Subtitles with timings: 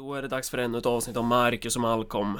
[0.00, 2.38] Då är det dags för ännu ett avsnitt av Marcus och Malcolm.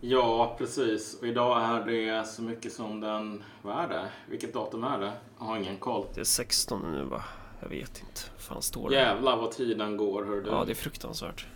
[0.00, 1.18] Ja, precis.
[1.20, 3.44] Och idag är det så mycket som den...
[3.62, 4.08] Vad är det?
[4.30, 5.12] Vilket datum är det?
[5.38, 6.06] Jag har ingen koll.
[6.14, 7.24] Det är 16 nu va?
[7.60, 8.20] Jag vet inte.
[8.38, 8.94] Fan står det?
[8.96, 10.50] Jävlar vad tiden går, hör du.
[10.50, 11.46] Ja, det är fruktansvärt.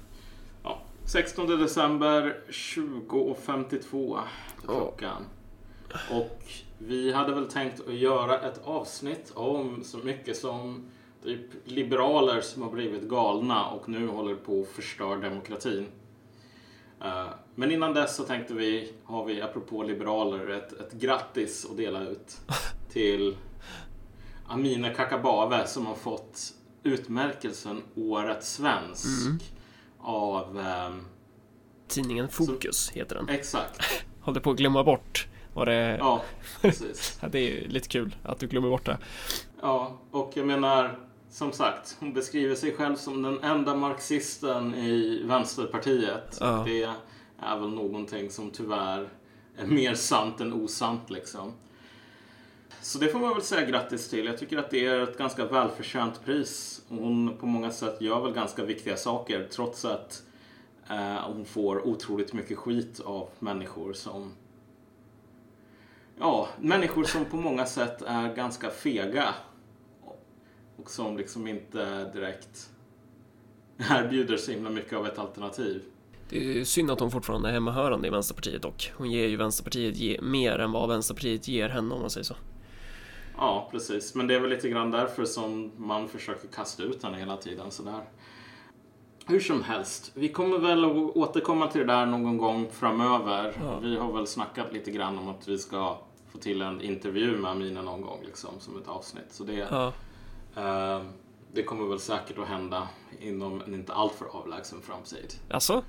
[0.63, 0.79] Ja.
[1.05, 4.19] 16 december 20.52 på
[4.67, 4.73] Ja.
[4.75, 5.23] klockan.
[6.11, 6.43] Och
[6.79, 10.91] vi hade väl tänkt att göra ett avsnitt om så mycket som
[11.65, 15.87] liberaler som har blivit galna och nu håller på att förstöra demokratin.
[17.05, 21.77] Eh, Men innan dess så tänkte vi, har vi apropå liberaler, ett, ett grattis att
[21.77, 22.37] dela ut
[22.93, 23.37] till
[24.49, 26.41] Amina Kakabave som har fått
[26.83, 29.39] utmärkelsen Årets svensk Mm.
[30.01, 30.59] av...
[30.61, 31.05] ehm,
[31.89, 33.29] Tidningen Fokus heter den.
[33.29, 33.83] exakt.
[34.21, 36.23] Håller på att glömma bort vad det Ja,
[36.61, 37.21] precis.
[37.31, 38.99] Det är lite kul att du glömmer bort det.
[39.63, 40.99] Ja, och jag menar,
[41.37, 46.39] som sagt, hon beskriver sig själv som den enda marxisten i Vänsterpartiet.
[46.41, 46.63] Ja.
[46.67, 46.83] Det
[47.39, 49.09] är väl någonting som tyvärr
[49.57, 51.53] är mer sant än osant liksom.
[52.81, 54.27] Så det får man väl säga grattis till.
[54.27, 56.83] Jag tycker att det är ett ganska välförtjänt pris.
[56.89, 60.23] Hon på många sätt gör väl ganska viktiga saker trots att
[60.91, 64.33] eh, hon får otroligt mycket skit av människor som
[66.19, 69.35] Ja, människor som på många sätt är ganska fega.
[70.77, 72.71] Och som liksom inte direkt
[73.79, 75.83] erbjuder så himla mycket av ett alternativ.
[76.29, 78.93] Det är synd att hon fortfarande är hemmahörande i Vänsterpartiet dock.
[78.97, 82.35] Hon ger ju Vänsterpartiet mer än vad Vänsterpartiet ger henne om man säger så.
[83.37, 84.15] Ja, precis.
[84.15, 87.71] Men det är väl lite grann därför som man försöker kasta ut henne hela tiden
[87.71, 88.05] sådär.
[89.27, 93.53] Hur som helst, vi kommer väl att återkomma till det där någon gång framöver.
[93.61, 93.79] Ja.
[93.83, 95.99] Vi har väl snackat lite grann om att vi ska
[96.33, 99.27] få till en intervju med Amina någon gång liksom, som ett avsnitt.
[99.31, 99.93] Så det, Ja,
[101.53, 102.89] det kommer väl säkert att hända
[103.21, 105.35] inom en inte alltför avlägsen framtid.
[105.51, 105.85] alltså?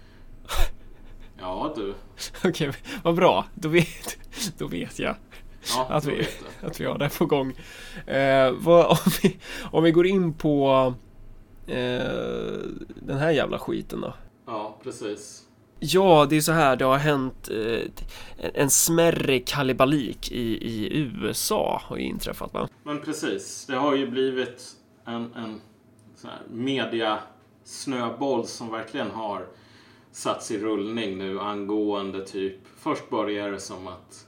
[1.39, 1.93] Ja, du.
[2.49, 2.71] Okej,
[3.03, 3.45] vad bra.
[3.53, 4.17] Då vet,
[4.57, 5.15] då vet jag
[5.75, 6.27] Ja, att vi,
[6.61, 7.53] att vi har det på gång.
[8.05, 9.39] Eh, vad, om, vi,
[9.71, 10.93] om vi går in på
[11.67, 11.75] eh,
[12.95, 14.13] den här jävla skiten då.
[14.45, 15.46] Ja, precis.
[15.79, 17.81] Ja, det är så här, det har hänt eh,
[18.53, 22.69] en, smärre kalibalik i, i USA har ju inträffat va?
[22.83, 24.63] Men precis, det har ju blivit
[25.05, 25.61] en, en
[26.15, 29.45] sån här mediasnöboll som verkligen har
[30.11, 34.27] satts i rullning nu angående typ, först börjar det som att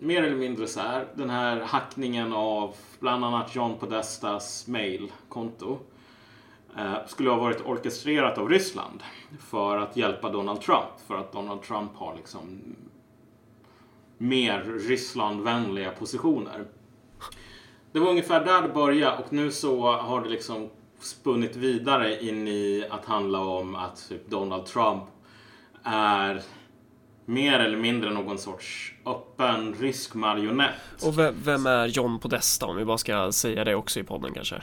[0.00, 5.78] mer eller mindre så här, den här hackningen av bland annat John Podestas mailkonto
[6.78, 9.02] Eh, skulle ha varit orkestrerat av Ryssland
[9.38, 10.90] för att hjälpa Donald Trump.
[11.06, 12.60] För att Donald Trump har liksom
[14.18, 16.64] mer Rysslandvänliga positioner.
[17.92, 20.70] Det var ungefär där det började och nu så har det liksom
[21.00, 25.04] spunnit vidare in i att handla om att typ Donald Trump
[25.82, 26.42] är
[27.24, 31.04] mer eller mindre någon sorts öppen rysk marionett.
[31.06, 34.34] Och vem, vem är John Podesta om vi bara ska säga det också i podden
[34.34, 34.62] kanske?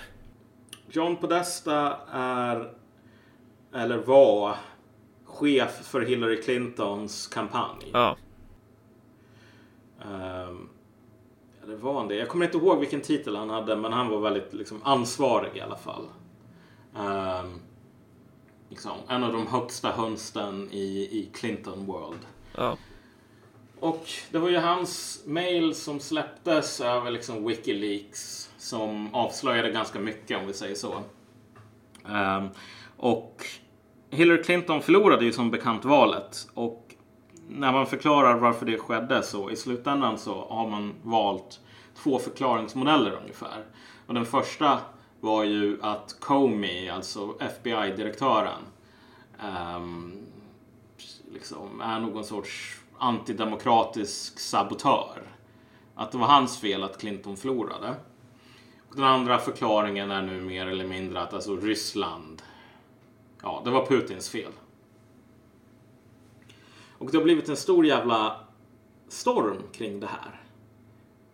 [0.91, 2.74] John Podesta är,
[3.74, 4.56] eller var,
[5.25, 7.90] chef för Hillary Clintons kampanj.
[7.94, 8.18] Ja,
[10.06, 10.69] Ehm,
[11.63, 12.16] eller var han det?
[12.16, 15.62] Jag kommer inte ihåg vilken titel han hade, men han var väldigt liksom, ansvarig i
[15.62, 16.07] alla fall.
[16.97, 17.59] Ehm,
[18.69, 22.19] liksom, en av de högsta hönsten i, i Clinton World.
[22.56, 22.78] ja,
[23.81, 30.38] och det var ju hans mail som släpptes över liksom Wikileaks som avslöjade ganska mycket
[30.38, 31.03] om vi säger så.
[32.06, 32.50] Um,
[32.97, 33.46] och
[34.09, 36.96] Hillary Clinton förlorade ju som bekant valet och
[37.47, 41.59] när man förklarar varför det skedde så i slutändan så har man valt
[42.03, 43.66] två förklaringsmodeller ungefär.
[44.08, 44.80] Och den första
[45.20, 48.62] var ju att Comey, alltså FBI-direktören,
[49.40, 50.14] um, ehm,
[51.34, 55.22] liksom är någon sorts antidemokratisk sabotör.
[55.96, 57.96] Att det var hans fel att Clinton förlorade.
[58.90, 62.42] Och den andra förklaringen är nu mer eller mindre att alltså Ryssland,
[63.42, 64.52] ja, det var Putins fel.
[66.98, 68.40] Och det har blivit en stor jävla
[69.08, 70.42] storm kring det här.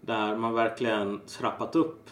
[0.01, 2.09] Där man verkligen trappat upp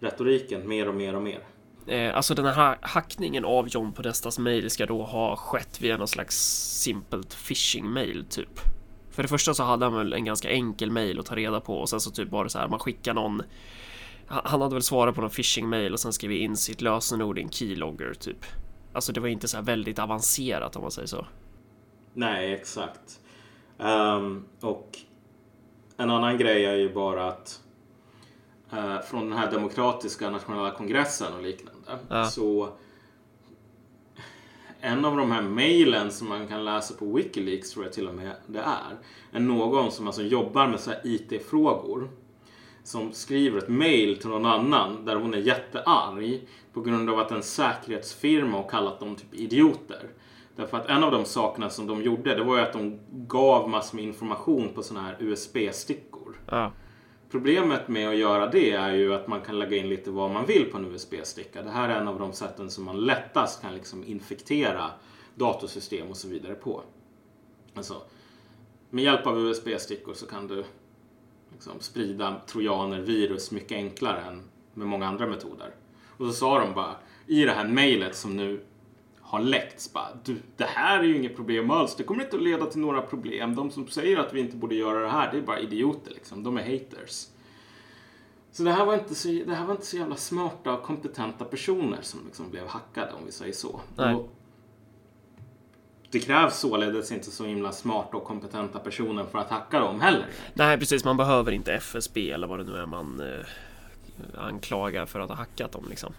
[0.00, 1.44] retoriken mer och mer och mer.
[1.88, 6.08] Eh, alltså den här hackningen av John Podestas mail ska då ha skett via någon
[6.08, 6.36] slags
[6.82, 8.60] simpelt phishing-mail typ.
[9.10, 11.74] För det första så hade han väl en ganska enkel mail att ta reda på
[11.78, 13.42] och sen så typ var det så här man skickar någon
[14.28, 17.50] han hade väl svarat på någon phishing-mail och sen skrivit in sitt lösenord i en
[17.50, 18.46] keylogger typ.
[18.92, 21.26] Alltså det var inte så här väldigt avancerat om man säger så.
[22.14, 23.20] Nej, exakt.
[23.78, 24.98] Um, och
[25.96, 27.60] en annan grej är ju bara att
[28.72, 31.77] uh, från den här demokratiska nationella kongressen och liknande
[32.08, 32.24] Ja.
[32.24, 32.68] så
[34.80, 38.14] en av de här mejlen som man kan läsa på Wikileaks tror jag till och
[38.14, 38.96] med det är.
[39.32, 42.08] Är någon som alltså jobbar med så här IT-frågor.
[42.84, 47.30] Som skriver ett mejl till någon annan där hon är jättearg på grund av att
[47.30, 50.08] en säkerhetsfirma har kallat dem typ idioter.
[50.56, 53.68] Därför att en av de sakerna som de gjorde det var ju att de gav
[53.68, 56.40] massor med information på sådana här USB-stickor.
[56.46, 56.72] Ja.
[57.30, 60.46] Problemet med att göra det är ju att man kan lägga in lite vad man
[60.46, 61.62] vill på en USB-sticka.
[61.62, 64.90] Det här är en av de sätten som man lättast kan liksom infektera
[65.34, 66.82] datorsystem och så vidare på.
[67.74, 68.02] Alltså,
[68.90, 70.64] med hjälp av USB-stickor så kan du
[71.52, 74.42] liksom sprida trojaner, virus mycket enklare än
[74.74, 75.74] med många andra metoder.
[76.06, 76.96] Och så sa de bara
[77.26, 78.60] i det här mejlet som nu
[79.28, 81.96] har läckts bara, du, det här är ju inget problem alls.
[81.96, 83.54] Det kommer inte att leda till några problem.
[83.54, 86.42] De som säger att vi inte borde göra det här, det är bara idioter liksom.
[86.42, 87.26] De är haters.
[88.52, 91.44] Så det här var inte så, det här var inte så jävla smarta och kompetenta
[91.44, 93.80] personer som liksom blev hackade, om vi säger så.
[94.14, 94.30] Och
[96.10, 100.26] det krävs således inte så himla smarta och kompetenta personer för att hacka dem heller.
[100.54, 101.04] Nej, precis.
[101.04, 103.46] Man behöver inte FSB eller vad det nu är man eh,
[104.44, 106.14] anklagar för att ha hackat dem liksom.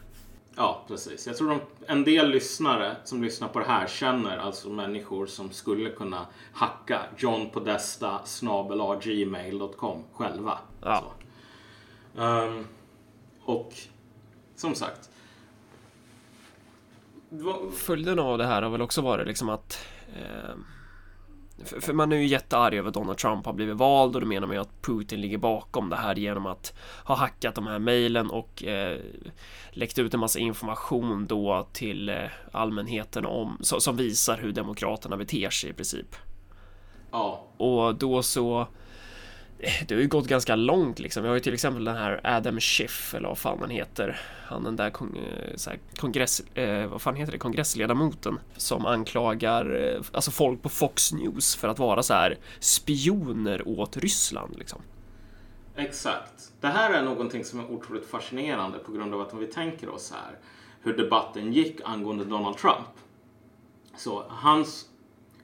[0.56, 1.28] Ja, precis.
[1.28, 5.52] Jag tror de, en del lyssnare som lyssnar på det här känner alltså människor som
[5.52, 8.20] skulle kunna hacka johnpodesta
[9.02, 10.58] gmail.com själva.
[10.82, 11.04] Ja.
[12.18, 12.66] Ehm,
[13.46, 13.74] och
[14.56, 15.10] som sagt.
[17.30, 19.86] vad- Följden av det här har väl också varit liksom att
[20.16, 20.56] eh,
[21.66, 24.28] för, för man är ju jättearg över att Donald Trump har blivit vald och då
[24.28, 26.74] menar man ju att Putin ligger bakom det här genom att
[27.04, 29.00] ha hackat de här mejlen och eh,
[29.72, 32.16] läckt ut en massa information då till eh,
[32.52, 36.16] allmänheten om så, som visar hur demokraterna beter sig i princip.
[37.12, 38.68] Ja, Och då så
[39.88, 41.24] det har ju gått ganska långt liksom.
[41.24, 44.22] Vi har ju till exempel den här Adam Schiff eller vad fan han heter.
[44.46, 45.20] Han den där kong,
[45.56, 50.70] så här, kongress, eh, vad fan heter det, kongressledamoten som anklagar eh, alltså folk på
[50.70, 54.82] Fox News för att vara så här spioner åt Ryssland liksom.
[55.76, 56.52] exakt.
[56.62, 59.90] Det här är någonting som är otroligt fascinerande på grund av att om vi tänker
[59.90, 60.38] oss här
[60.82, 62.88] hur debatten gick angående Donald Trump.
[63.96, 64.86] Så hans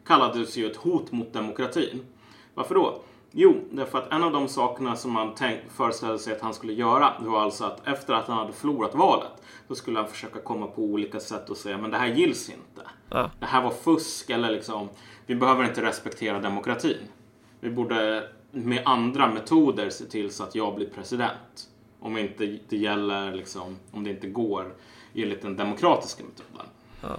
[0.06, 2.06] kallades ju ett hot mot demokratin.
[2.53, 3.01] Varför då?
[3.38, 6.74] Jo, därför att en av de sakerna som man tänk, föreställde sig att han skulle
[6.74, 9.32] göra det var alltså att efter att han hade förlorat valet
[9.68, 12.82] då skulle han försöka komma på olika sätt och säga men det här gills inte.
[13.10, 13.32] Ja.
[13.40, 14.90] Det här var fusk eller liksom
[15.26, 16.98] vi behöver inte respektera demokratin.
[17.60, 21.70] Vi borde med andra metoder se till så att jag blir president.
[22.00, 24.74] Om inte det gäller liksom, om det inte går
[25.14, 26.68] enligt den demokratiska metoden.
[27.02, 27.16] Ja.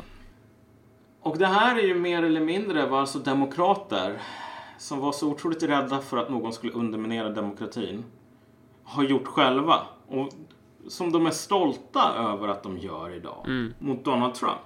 [1.21, 4.21] Och det här är ju mer eller mindre vad alltså demokrater
[4.79, 8.05] som var så otroligt rädda för att någon skulle underminera demokratin
[8.85, 9.87] har gjort själva.
[10.09, 10.33] Och
[10.89, 13.47] som de är stolta över att de gör idag
[13.79, 14.61] mot Donald Trump.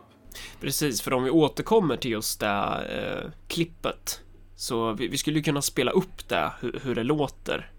[0.61, 4.21] Precis, för om vi återkommer till just det eh, klippet
[4.61, 7.71] så vi, vi skulle kunna spela upp det hur, hur det låter.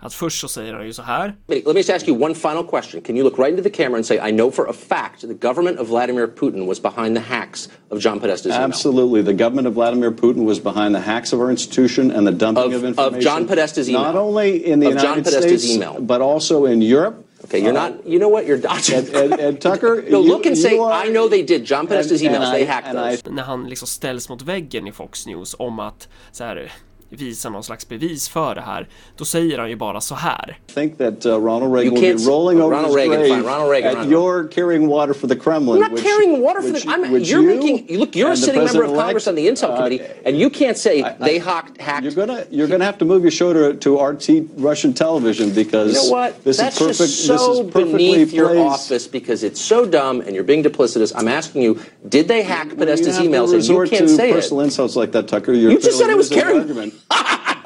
[0.00, 1.34] Att först så säger han ju så här.
[1.48, 3.00] Let me just ask you one final question.
[3.02, 5.46] Can you look right into the camera and say, I know for a fact the
[5.48, 8.60] government of Vladimir Putin was behind the hacks of John Podesta's email?
[8.60, 9.22] Absolutely.
[9.22, 12.64] The government of Vladimir Putin was behind the hacks of our institution and the dumping
[12.64, 13.20] Of- of, of information.
[13.20, 14.02] John Podesta's email.
[14.02, 15.96] Not only in the Of John United Podesta's States, email.
[16.00, 17.24] but also in Europe.
[17.44, 18.96] Okay, you're not, you know what, you're dodging.
[18.98, 21.64] And, and, and Tucker, no, you- look and say, are- I know they did.
[21.64, 23.30] John Podesta's and- and emails, I- they hacked and I those.
[23.30, 26.72] när han liksom ställs mot väggen i Fox News om att så här
[27.10, 28.88] visa någon slags bevis för det här.
[29.16, 30.58] Då säger han ju bara så här.
[30.74, 33.28] think that uh, Ronald Reagan You will can't- be rolling over Ronald his Reagan, grave
[33.34, 35.76] fine, Ronald Reagan, at Ronald- your carrying water for the Kremlin.
[35.76, 36.90] I'm not which- carrying water for which- the.
[36.90, 37.98] I'm, you're you making.
[37.98, 40.50] Look, you're a sitting member of president-elect, Congress on the Intel uh, Committee, and you
[40.50, 41.80] can't say they hacked.
[41.80, 45.50] hacked You're gonna you're gonna have to move your show to, to RT Russian television
[45.50, 46.44] because You know what?
[46.44, 46.98] this That's is perfect.
[46.98, 48.60] just so this is perfectly beneath your placed.
[48.74, 51.12] office because it's so dumb and you're being duplicitous.
[51.16, 53.52] I'm asking you, did they hack When Podesta's emails?
[53.54, 54.34] And you can't to say it.
[54.34, 55.52] personal insults like that, Tucker.
[55.52, 56.60] You're You just said clearly I was losing the carrying.
[56.60, 56.94] argument.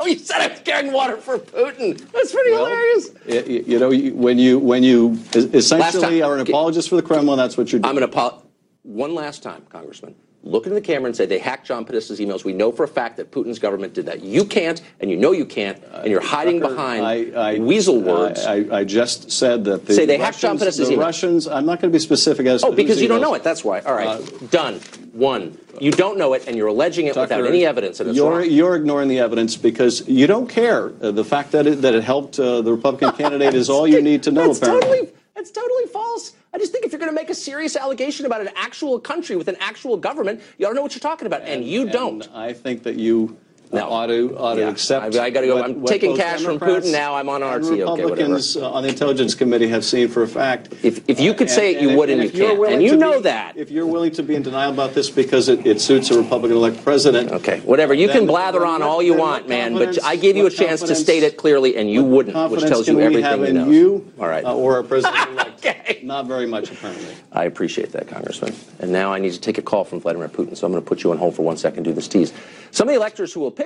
[0.03, 1.99] Oh, you said I was carrying water for Putin.
[2.13, 3.11] That's pretty Well, hilarious.
[3.29, 6.31] y- y- You know, when you when you essentially time.
[6.31, 7.89] are an apologist for the Kremlin, that's what you're doing.
[7.89, 8.35] I'm going to.
[8.83, 10.15] One last time, Congressman.
[10.45, 12.45] Look into the camera and say they hacked John Podesta's emails.
[12.45, 14.23] We know for a fact that Putin's government did that.
[14.25, 18.01] You can't, and you know you can't, and you're hiding Tucker, behind I- I- weasel
[18.01, 18.45] words.
[18.45, 21.07] I, I, just said that the Say they hacked John Podesta's the email.
[21.07, 21.47] Russians.
[21.47, 23.45] I'm not going to be specific as oh, to because you don't know it.
[23.45, 23.81] That's why.
[23.81, 24.81] All right, Uh, done.
[25.13, 25.59] One.
[25.81, 28.51] You don't know it, and you're alleging it without any evidence, and you're, wrong.
[28.51, 30.93] you're ignoring the evidence because you don't care.
[31.01, 34.03] Uh, the fact that it, that it helped uh, the Republican candidate is all you
[34.03, 34.49] need to know.
[34.49, 34.99] That's apparently.
[34.99, 36.33] totally that's totally false.
[36.55, 39.37] I just think if you're going to make a serious allegation about an actual country
[39.37, 42.29] with an actual government, you ought to know what you're talking about, and, you don't.
[42.35, 43.39] I think that you
[43.73, 43.89] No.
[43.89, 44.69] ought to, ought to Yeah.
[44.69, 45.17] accept.
[45.17, 45.57] I- I gotta go.
[45.57, 48.03] what- I'm what taking cash from Putin, now I'm on and RT, okay.
[48.03, 50.69] Republicans uh, on the Intelligence Committee have seen for a fact.
[50.83, 52.23] If- if you could say it, you if- wouldn't.
[52.23, 52.67] If, you can't.
[52.73, 53.57] And you know be- that.
[53.57, 56.85] If you're willing to be in denial about this because it, it suits a Republican-elect
[56.85, 57.33] president.
[57.33, 57.95] Okay, whatever.
[57.95, 60.95] You can blather on all you want, man, but I gave you a chance to
[60.95, 63.71] state it clearly, and you wouldn't, which tells you we everything have you in know.
[63.71, 64.45] you, All right.
[64.45, 65.49] uh, or a president-elect?
[65.63, 66.01] Okay.
[66.03, 67.15] Not very much, apparently.
[67.33, 68.53] I appreciate that, Congressman.
[68.81, 70.89] And now I need to take a call from Vladimir Putin, so I'm going to
[70.89, 72.33] put you on hold for one second, do this tease.
[72.73, 73.62] Some of the electors who will pick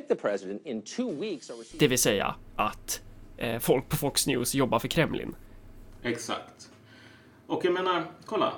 [1.78, 3.00] Det vill säga att
[3.36, 5.36] eh, folk på Fox News jobbar för Kremlin.
[6.02, 6.70] Exakt.
[7.46, 8.52] Och jag menar, kolla.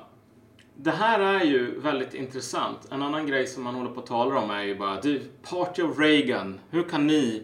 [0.76, 2.88] Det här är ju väldigt intressant.
[2.90, 5.83] En annan grej som man håller på att tala om är ju bara, du, Party
[5.83, 7.42] of Reagan, hur kan ni,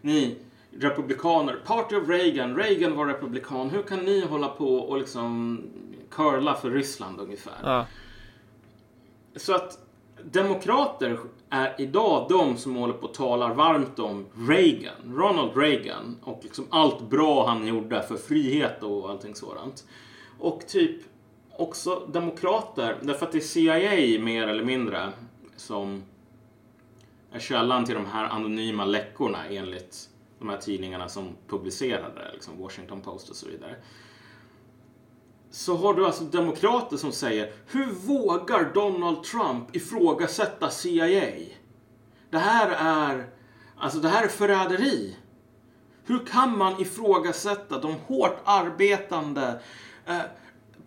[0.00, 0.36] ni
[0.78, 5.62] republikaner, Party of Reagan, Reagan var republikan, hur kan ni hålla på och liksom
[6.10, 7.58] curla för Ryssland ungefär?
[7.62, 7.86] Ja.
[9.36, 9.78] Så att
[10.32, 11.18] demokrater
[11.50, 16.66] är idag de som håller på och talar varmt om Reagan, Ronald Reagan och liksom
[16.70, 19.84] allt bra han gjorde för frihet och allting sådant.
[20.38, 21.02] Och typ
[21.58, 25.12] också demokrater, därför att det är CIA mer eller mindre
[25.56, 26.02] som
[27.32, 33.00] är källan till de här anonyma läckorna enligt de här tidningarna som publicerade, liksom Washington
[33.00, 33.76] Post och så vidare
[35.54, 41.30] så har du alltså demokrater som säger Hur vågar Donald Trump ifrågasätta CIA?
[42.30, 43.26] Det här är
[43.76, 45.16] Alltså det här är förräderi.
[46.04, 49.60] Hur kan man ifrågasätta de hårt arbetande
[50.06, 50.18] eh,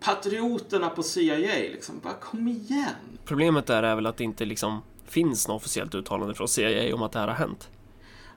[0.00, 1.54] patrioterna på CIA?
[1.72, 3.18] Liksom, bara kom igen.
[3.24, 7.02] Problemet där är väl att det inte liksom finns något officiellt uttalande från CIA om
[7.02, 7.68] att det här har hänt.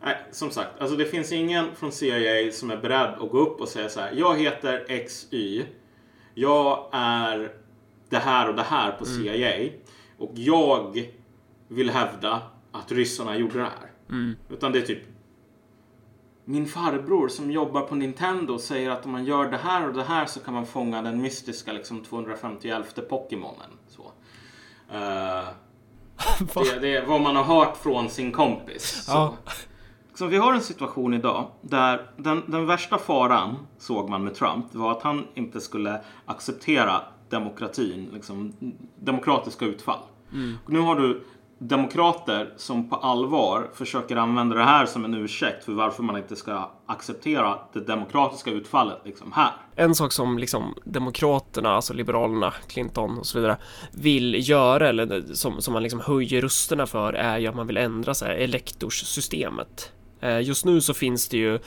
[0.03, 3.61] Nej, som sagt, alltså det finns ingen från CIA som är beredd att gå upp
[3.61, 4.11] och säga så här.
[4.15, 5.65] Jag heter XY.
[6.33, 7.51] Jag är
[8.09, 9.69] det här och det här på CIA.
[10.17, 11.07] Och jag
[11.67, 13.91] vill hävda att ryssarna gjorde det här.
[14.49, 15.03] Utan det är typ
[16.45, 20.03] min farbror som jobbar på Nintendo säger att om man gör det här och det
[20.03, 23.69] här så kan man fånga den mystiska liksom 251 Pokémonen.
[23.87, 24.11] Så.
[24.91, 25.43] Eh,
[26.63, 29.05] det, det är vad man har hört från sin kompis.
[29.07, 29.33] Ja.
[29.45, 29.51] Så
[30.25, 34.91] vi har en situation idag där den, den värsta faran såg man med Trump var
[34.91, 38.53] att han inte skulle acceptera demokratin, liksom,
[38.99, 39.99] demokratiska utfall.
[40.65, 41.23] Och nu har du
[41.57, 46.35] demokrater som på allvar försöker använda det här som en ursäkt för varför man inte
[46.35, 49.51] ska acceptera det demokratiska utfallet liksom här.
[49.75, 53.57] En sak som liksom Demokraterna, alltså Liberalerna, Clinton och så vidare
[53.91, 57.77] vill göra eller som, som man liksom höjer rösterna för är ju att man vill
[57.77, 59.91] ändra så här, elektorssystemet.
[60.21, 61.59] Eh, Just nu så finns det ju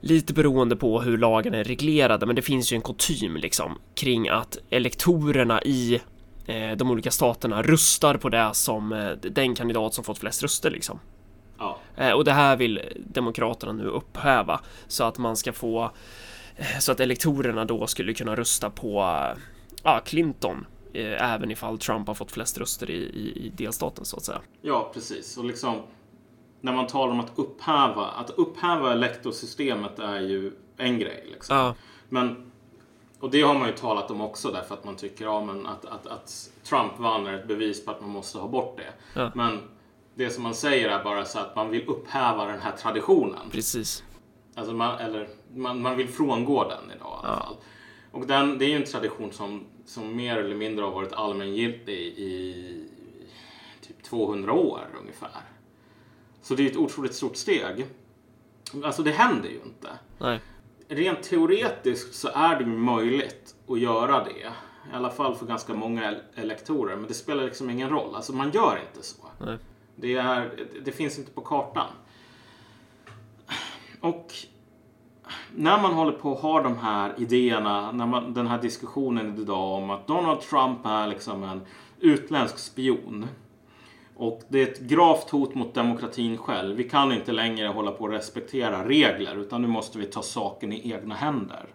[0.00, 4.28] lite beroende på hur lagen är reglerade, men det finns ju en kutym liksom kring
[4.28, 6.00] att elektorerna i
[6.46, 10.70] eh, de olika staterna röstar på det som eh, den kandidat som fått flest röster
[10.70, 11.00] liksom.
[11.58, 11.78] Ja.
[12.14, 15.90] Och det här vill Demokraterna nu upphäva så att man ska få
[16.80, 19.16] så att elektorerna då skulle kunna rösta på
[19.82, 20.66] ja, Clinton
[21.18, 24.40] även ifall Trump har fått flest röster i, i, i delstaten så att säga.
[24.62, 25.36] Ja, precis.
[25.36, 25.82] Och liksom,
[26.62, 31.26] när man talar om att upphäva, att upphäva elektorsystemet är ju en grej.
[31.32, 31.56] Liksom.
[31.56, 31.74] Ja,
[32.08, 32.52] Men,
[33.20, 35.84] och det har man ju talat om också därför att man tycker ja, men att,
[35.84, 39.20] att, att Trump vann är ett bevis på att man måste ha bort det.
[39.20, 39.30] Ja.
[39.34, 39.60] Men
[40.14, 43.50] det som man säger är bara så att man vill upphäva den här traditionen.
[43.52, 44.04] precis.
[44.54, 47.56] Alltså man, eller man, man vill frångå den idag i alla fall.
[48.10, 51.98] Och den, det är ju en tradition som, som mer eller mindre har varit allmängiltig
[51.98, 52.88] i
[53.80, 55.51] typ 200 år ungefär.
[56.42, 57.86] Så det är ett otroligt stort steg.
[58.84, 59.88] Alltså det händer ju inte.
[60.18, 60.40] Nej,
[60.88, 64.52] Rent teoretiskt så är det möjligt att göra det.
[64.92, 66.96] I alla fall för ganska många el- elektorer.
[66.96, 68.14] Men det spelar liksom ingen roll.
[68.14, 69.16] Alltså man gör inte så.
[69.38, 69.58] nej.
[69.96, 71.86] Det, är, det finns inte på kartan.
[74.00, 74.32] Och
[75.54, 79.72] när man håller på att ha de här idéerna, när man, den här diskussionen idag
[79.82, 81.60] om att Donald Trump är liksom en
[82.00, 83.26] utländsk spion.
[84.22, 86.76] Och det är ett gravt hot mot demokratin själv.
[86.76, 90.72] Vi kan inte längre hålla på att respektera regler utan nu måste vi ta saken
[90.72, 91.66] i egna händer.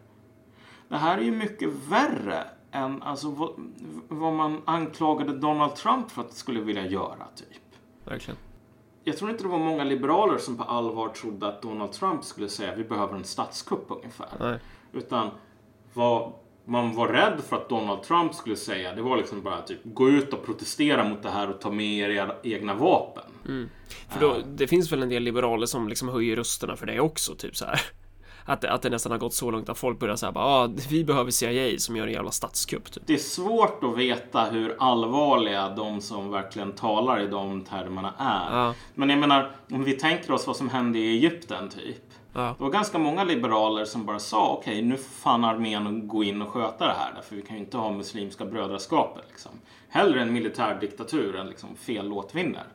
[0.87, 3.49] Det här är ju mycket värre än alltså, vad,
[4.07, 7.27] vad man anklagade Donald Trump för att skulle vilja göra.
[7.35, 7.61] typ.
[8.03, 8.37] Verkligen.
[9.03, 12.49] Jag tror inte det var många liberaler som på allvar trodde att Donald Trump skulle
[12.49, 14.29] säga vi behöver en statskupp ungefär.
[14.39, 14.59] Nej.
[14.93, 15.29] Utan
[15.93, 16.33] vad
[16.67, 20.09] man var rädd för att Donald Trump skulle säga det var liksom bara typ gå
[20.09, 23.23] ut och protestera mot det här och ta med er era egna vapen.
[24.09, 27.35] För då, det finns väl en del liberaler som liksom höjer rösterna för det också,
[27.35, 27.81] typ så här.
[28.49, 31.31] Att, att det nästan har gått så långt att folk börjar säga ah, vi behöver
[31.31, 33.03] CIA som gör en jävla statskupp typ.
[33.05, 38.57] Det är svårt att veta hur allvarliga de som verkligen talar i de termerna är.
[38.57, 38.73] Ja.
[38.93, 42.06] Men jag menar, om vi tänker oss vad som hände i Egypten typ.
[42.37, 42.55] Ja.
[42.57, 46.41] Det var ganska många liberaler som bara sa okej, nu får fan armén gå in
[46.41, 47.13] och sköta det här.
[47.15, 49.23] Därför vi kan ju inte ha muslimska brödraskapet.
[49.29, 49.51] Liksom.
[49.89, 52.67] Hellre en militärdiktatur än liksom fel låt vinner.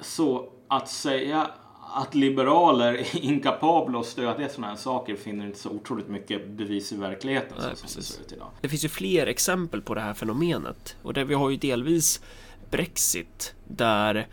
[0.00, 1.50] Så att säga
[1.94, 6.92] att liberaler är inkapabla att stödja sådana här saker finner inte så otroligt mycket bevis
[6.92, 8.48] i verkligheten Nej, som det ser ut idag.
[8.60, 12.22] Det finns ju fler exempel på det här fenomenet och där vi har ju delvis
[12.70, 14.28] Brexit där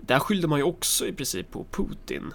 [0.00, 2.34] där skyllde man ju också i princip på Putin.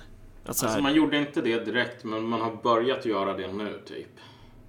[0.49, 3.53] Att så här, Alltså man gjorde inte det direkt men man har börjat göra det
[3.53, 4.07] nu typ.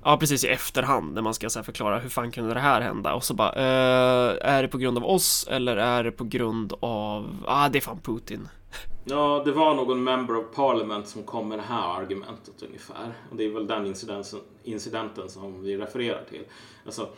[0.04, 2.80] Ja, precis i efterhand när man ska så här, förklara hur fan kunde det här
[2.80, 6.24] hända och så bara eh, är det på grund av oss eller är det på
[6.24, 8.48] grund av ah, det är fan Putin.
[9.04, 13.12] Ja, det var någon member of parliament som kom med det här argumentet ungefär.
[13.30, 16.44] Och det är väl den incidenten, incidenten som vi refererar till.
[16.86, 17.08] Alltså,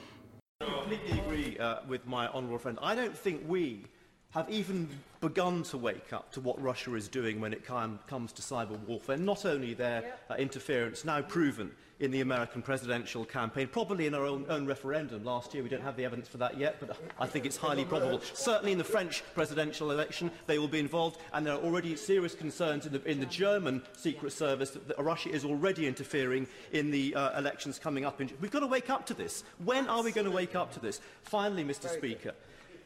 [0.64, 2.78] completely agree uh, with my honourable friend.
[2.78, 3.88] I don't think we
[4.30, 4.88] have even
[5.22, 8.78] begun to wake up to what Russia is doing when it com comes to cyber
[8.86, 14.14] warfare, not only their uh, interference now proven in the American presidential campaign, probably in
[14.14, 15.62] our own, own referendum last year.
[15.62, 18.20] We don't have the evidence for that yet, but I think it's highly probable.
[18.34, 22.34] Certainly in the French presidential election, they will be involved, and there are already serious
[22.34, 26.90] concerns in the, in the German Secret Service that, that Russia is already interfering in
[26.90, 28.20] the uh, elections coming up.
[28.20, 29.44] In, we've got to wake up to this.
[29.64, 31.00] When are we going to wake up to this?
[31.22, 32.34] Finally, Mr Very Speaker, good.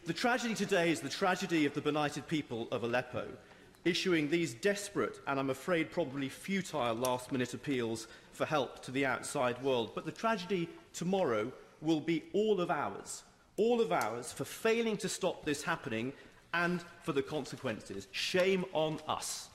[0.06, 3.26] The tragedy today is the tragedy of the benighted people of Aleppo,
[3.84, 9.04] issuing these desperate and I'm afraid probably futile last minute appeals for help to the
[9.04, 9.90] outside world.
[9.96, 13.24] But the tragedy tomorrow will be all of ours,
[13.56, 16.12] all of ours for failing to stop this happening
[16.54, 18.06] and for the consequences.
[18.12, 19.48] Shame on us.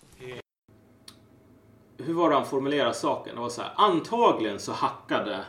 [1.98, 3.36] hur var det han formulerade saken?
[3.36, 5.46] Det var så här, antagligen så hackade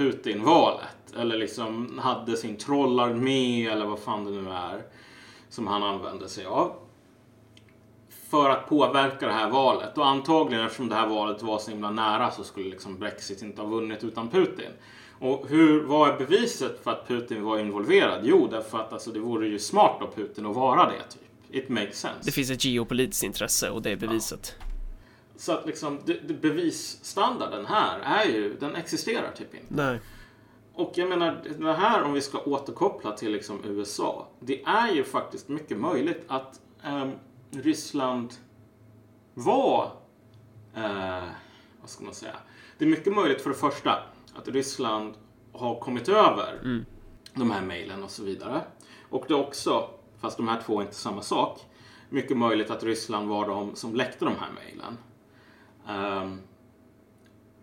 [0.00, 1.16] Putin valet.
[1.16, 4.82] Eller liksom hade sin trollarmé eller vad fan det nu är.
[5.48, 6.72] Som han använde sig av.
[8.30, 9.98] För att påverka det här valet.
[9.98, 13.62] Och antagligen eftersom det här valet var så himla nära så skulle liksom Brexit inte
[13.62, 14.70] ha vunnit utan Putin.
[15.18, 18.20] Och hur, vad är beviset för att Putin var involverad?
[18.24, 21.02] Jo, därför att alltså, det vore ju smart av Putin att vara det.
[21.10, 21.56] Typ.
[21.64, 22.20] It makes sense.
[22.22, 24.56] Det finns ett geopolitiskt intresse och det är beviset.
[25.40, 29.74] Så att liksom, det, det bevisstandarden här är ju, den existerar typ inte.
[29.74, 30.00] Nej.
[30.74, 34.28] Och jag menar, det här om vi ska återkoppla till liksom USA.
[34.40, 37.10] Det är ju faktiskt mycket möjligt att ehm,
[37.50, 38.34] Ryssland
[39.34, 39.92] var,
[40.76, 41.24] eh,
[41.80, 42.36] vad ska man säga?
[42.78, 44.02] Det är mycket möjligt för det första
[44.34, 45.14] att Ryssland
[45.52, 46.60] har kommit över
[47.34, 48.60] de här mejlen och så vidare.
[49.10, 51.60] Och det är också, fast de här två är inte samma sak,
[52.08, 54.96] mycket möjligt att Ryssland var de som läckte de här mejlen.
[55.90, 56.40] Ehm,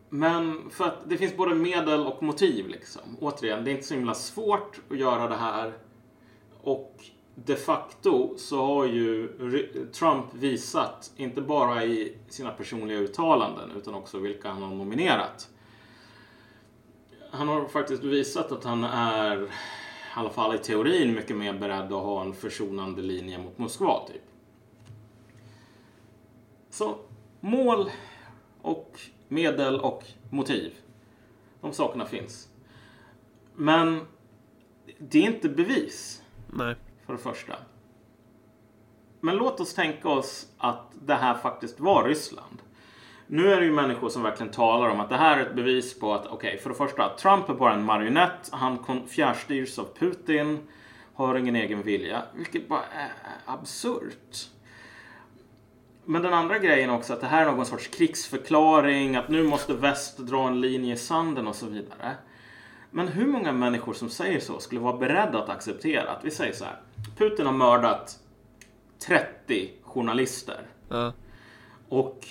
[0.09, 3.17] men för att det finns både medel och motiv liksom.
[3.21, 5.73] Återigen, det är inte så himla svårt att göra det här.
[6.61, 7.03] Och
[7.35, 9.27] de facto så har ju
[9.93, 15.49] Trump visat, inte bara i sina personliga uttalanden utan också vilka han har nominerat.
[17.31, 19.47] Han har faktiskt visat att han är, i
[20.15, 24.21] alla fall i teorin, mycket mer beredd att ha en försonande linje mot Moskva typ.
[26.69, 26.97] Så
[27.39, 27.89] mål
[28.67, 30.73] och medel och motiv.
[31.61, 32.49] De sakerna finns.
[33.55, 34.01] Men
[34.97, 36.75] det är inte bevis, Nej.
[37.05, 37.55] för det första.
[39.19, 42.61] Men låt oss tänka oss att det här faktiskt var Ryssland.
[43.27, 45.99] Nu är det ju människor som verkligen talar om att det här är ett bevis
[45.99, 48.49] på att, okej, för det första, Trump är bara en marionett.
[48.51, 50.59] Han fjärrstyrs av Putin,
[51.13, 53.11] har ingen egen vilja, vilket bara är
[53.45, 54.49] absurt.
[56.09, 59.73] Men den andra grejen också att det här är någon sorts krigsförklaring, att nu måste
[59.73, 62.15] väst dra en linje i sanden och så vidare.
[62.91, 66.53] Men hur många människor som säger så skulle vara beredda att acceptera att vi säger
[66.53, 66.81] så här.
[67.17, 68.19] Putin har mördat
[68.99, 70.61] 30 journalister.
[70.89, 71.13] Ja.
[71.89, 72.25] Och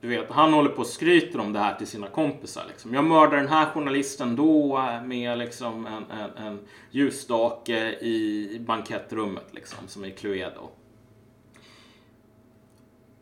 [0.00, 2.64] du vet, han håller på och skryter om det här till sina kompisar.
[2.68, 2.94] Liksom.
[2.94, 6.60] Jag mördade den här journalisten då med liksom en, en, en
[6.90, 10.70] ljusstake i bankettrummet liksom, som är Cluedo.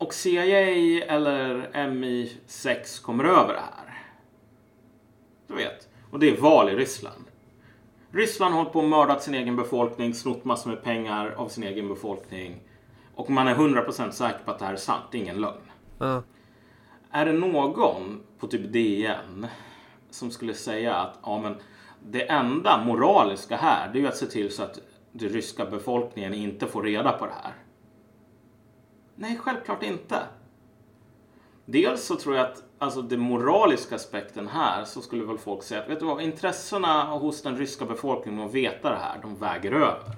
[0.03, 4.03] Och CIA eller MI6 kommer över det här.
[5.47, 5.89] Du vet.
[6.11, 7.23] Och det är val i Ryssland.
[8.11, 11.63] Ryssland har hållit på och mördat sin egen befolkning, snott massor med pengar av sin
[11.63, 12.61] egen befolkning.
[13.15, 15.71] Och man är 100% säker på att det här är sant, det är ingen lögn.
[15.99, 16.23] Ja.
[17.11, 19.47] Är det någon på typ DN
[20.09, 21.55] som skulle säga att ja, men
[21.99, 24.79] det enda moraliska här det är ju att se till så att
[25.11, 27.53] den ryska befolkningen inte får reda på det här?
[29.15, 30.19] Nej, självklart inte.
[31.65, 35.81] Dels så tror jag att alltså den moraliska aspekten här så skulle väl folk säga
[35.81, 39.71] att vet du vad, intressena hos den ryska befolkningen att veta det här, de väger
[39.71, 40.15] över.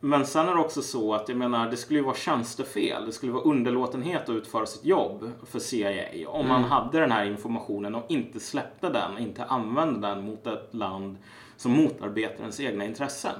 [0.00, 3.06] Men sen är det också så att jag menar, det skulle ju vara tjänstefel.
[3.06, 7.24] Det skulle vara underlåtenhet att utföra sitt jobb för CIA om man hade den här
[7.24, 11.16] informationen och inte släppte den, inte använde den mot ett land
[11.56, 13.34] som motarbetar ens egna intressen.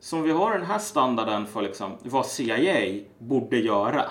[0.00, 4.10] Så om vi har den här standarden för liksom vad CIA borde göra.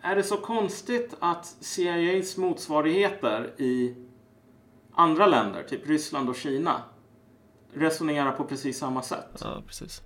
[0.00, 3.94] Är det så konstigt att CIAs motsvarigheter i
[4.94, 6.82] andra länder, typ Ryssland och Kina,
[7.74, 9.40] resonerar på precis samma sätt?
[9.40, 10.02] Ja, precis.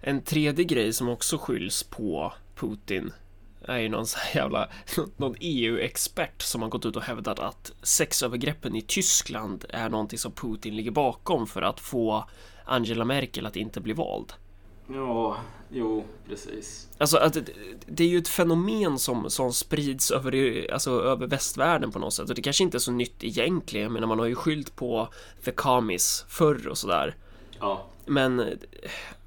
[0.00, 3.12] En tredje grej som också skylls på Putin
[3.64, 4.68] är ju någon så här jävla
[5.16, 10.32] någon EU-expert som har gått ut och hävdat att sexövergreppen i Tyskland är någonting som
[10.32, 12.24] Putin ligger bakom för att få
[12.64, 14.32] Angela Merkel att inte bli vald.
[14.88, 15.36] Ja,
[15.70, 16.88] jo, precis.
[16.98, 17.38] Alltså att
[17.86, 22.28] det, är ju ett fenomen som, som sprids över, alltså, över västvärlden på något sätt
[22.28, 25.08] och det kanske inte är så nytt egentligen men man har ju skyllt på
[25.54, 27.16] commies förr och sådär.
[27.60, 28.58] Ja, Men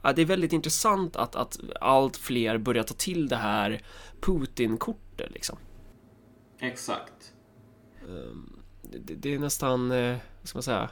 [0.01, 3.81] ja, det är väldigt intressant att, att allt fler börjar ta till det här
[4.21, 5.57] Putin-kortet liksom.
[6.59, 7.33] exakt.
[8.81, 10.89] Det, det är nästan, eh, vad ska man säga,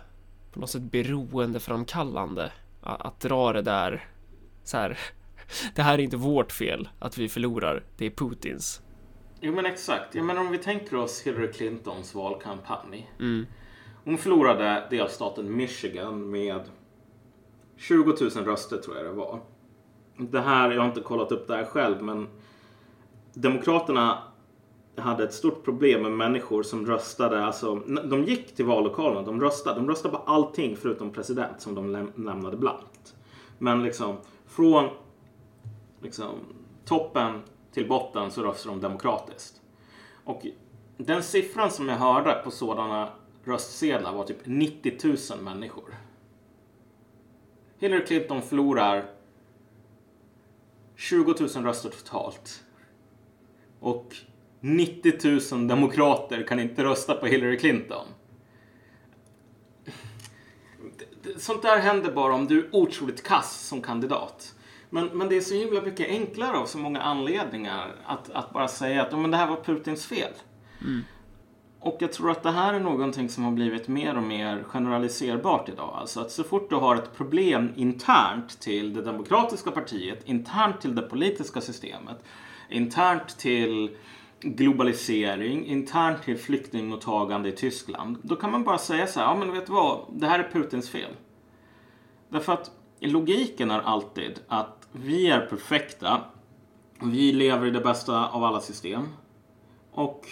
[0.53, 4.05] på något sätt beroendeframkallande att, att dra det där
[4.63, 4.99] så här.
[5.75, 8.81] Det här är inte vårt fel att vi förlorar, det är Putins.
[9.41, 10.15] Jo men exakt.
[10.15, 13.11] Jag menar om vi tänker oss Hillary Clintons valkampanj.
[13.19, 13.45] Mm.
[14.03, 16.61] Hon förlorade delstaten Michigan med
[17.77, 19.39] 20 000 röster tror jag det var.
[20.17, 22.27] Det här, jag har inte kollat upp det här själv men
[23.33, 24.23] Demokraterna
[24.95, 27.75] hade ett stort problem med människor som röstade, alltså
[28.09, 32.25] de gick till vallokalerna, de röstade, de röstade på allting förutom president som de läm-
[32.25, 33.15] lämnade blankt.
[33.57, 34.89] Men liksom från
[36.01, 36.29] liksom,
[36.85, 39.61] toppen till botten så röstade de demokratiskt.
[40.23, 40.45] Och
[40.97, 43.09] den siffran som jag hörde på sådana
[43.43, 45.95] röstsedlar var typ 90 000 människor.
[47.77, 49.05] Hillary Clinton förlorar
[50.95, 52.63] 20 000 röster totalt.
[53.79, 54.15] Och
[54.65, 58.05] 90 000 demokrater kan inte rösta på Hillary Clinton.
[61.37, 64.55] Sånt där händer bara om du är otroligt kass som kandidat.
[64.89, 68.67] Men, men det är så himla mycket enklare av så många anledningar att, att bara
[68.67, 70.31] säga att "Ja, men det här var Putins fel.
[71.79, 75.69] Och jag tror att det här är någonting som har blivit mer och mer generaliserbart
[75.69, 75.95] idag.
[75.95, 80.95] Alltså att så fort du har ett problem internt till det demokratiska partiet, internt till
[80.95, 82.23] det politiska systemet,
[82.69, 83.95] internt till
[84.43, 88.17] globalisering, internt till flyktingmottagande i Tyskland.
[88.21, 90.49] Då kan man bara säga så här, ja men vet du vad, det här är
[90.51, 91.11] Putins fel.
[92.29, 96.21] Därför att logiken är alltid att vi är perfekta,
[96.99, 99.07] vi lever i det bästa av alla system.
[99.91, 100.27] Och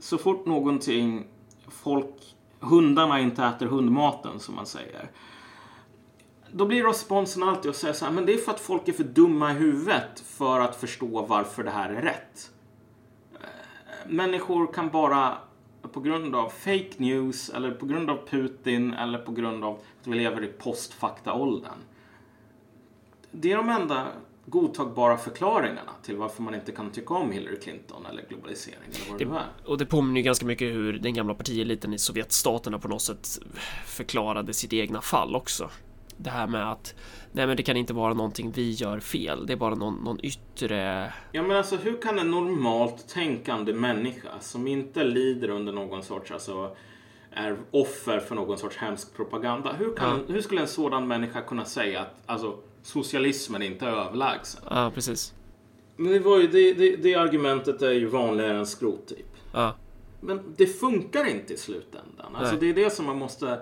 [0.00, 1.26] så fort någonting
[1.68, 5.10] folk, hundarna inte äter hundmaten som man säger.
[6.52, 8.92] Då blir responsen alltid att säga så här, men det är för att folk är
[8.92, 12.50] för dumma i huvudet för att förstå varför det här är rätt.
[13.34, 13.40] Eh,
[14.08, 15.38] Människor kan bara
[15.92, 20.06] på grund av fake news eller på grund av Putin eller på grund av att
[20.06, 21.78] vi lever i postfaktaåldern.
[23.30, 24.06] Det är de enda
[24.46, 29.18] godtagbara förklaringarna till varför man inte kan tycka om Hillary Clinton eller globalisering eller vad
[29.18, 29.70] det nu är.
[29.70, 33.38] Och det påminner ju ganska mycket hur den gamla partieliten i Sovjetstaterna på något sätt
[33.86, 35.70] förklarade sitt egna fall också.
[36.22, 36.94] Det här med att
[37.32, 40.18] nej men det kan inte vara någonting vi gör fel, det är bara någon, någon
[40.22, 41.12] yttre...
[41.32, 46.30] Ja men alltså hur kan en normalt tänkande människa som inte lider under någon sorts,
[46.30, 46.76] alltså
[47.32, 49.72] är offer för någon sorts hemsk propaganda.
[49.72, 54.62] Hur, kan, hur skulle en sådan människa kunna säga att alltså, socialismen inte är överlägsen?
[54.70, 55.34] Ja, precis.
[55.96, 59.36] Men det, var ju, det, det, det argumentet är ju vanligare än skrottyp.
[59.52, 59.74] Ja,
[60.20, 62.36] Men det funkar inte i slutändan.
[62.36, 62.60] Alltså Nej.
[62.60, 63.60] det är det som man måste,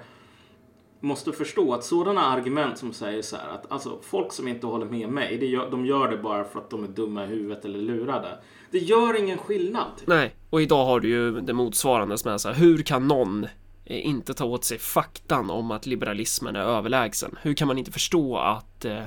[1.01, 1.75] måste förstå.
[1.75, 5.39] Att sådana argument som säger så här att alltså, folk som inte håller med mig,
[5.39, 8.39] det gör, de gör det bara för att de är dumma i huvudet eller lurade.
[8.71, 9.91] Det gör ingen skillnad.
[10.07, 10.35] nej.
[10.51, 13.45] Och idag har du ju det motsvarande som är så här, hur kan någon
[13.85, 17.39] eh, inte ta åt sig faktan om att liberalismen är överlägsen?
[17.43, 19.03] Hur kan man inte förstå att eh,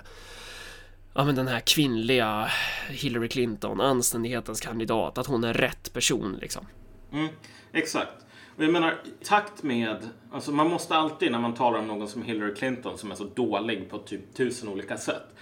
[1.14, 2.48] Ja men den här kvinnliga
[2.90, 6.66] Hillary Clinton, anständighetens kandidat, att hon är rätt person liksom.
[7.12, 7.30] Mm,
[7.74, 8.12] exakt.
[8.56, 10.10] Och jag menar, i takt med...
[10.32, 13.24] Alltså man måste alltid, när man talar om någon som Hillary Clinton som är så
[13.24, 15.36] dålig på typ tusen olika sätt.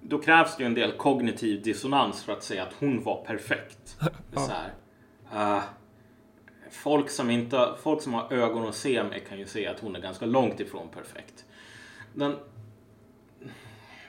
[0.00, 3.96] Då krävs det ju en del kognitiv dissonans för att säga att hon var perfekt.
[4.32, 5.62] Är så här, eh,
[6.70, 9.96] folk, som inte, folk som har ögon att se med kan ju se att hon
[9.96, 11.44] är ganska långt ifrån perfekt.
[12.14, 12.36] Den,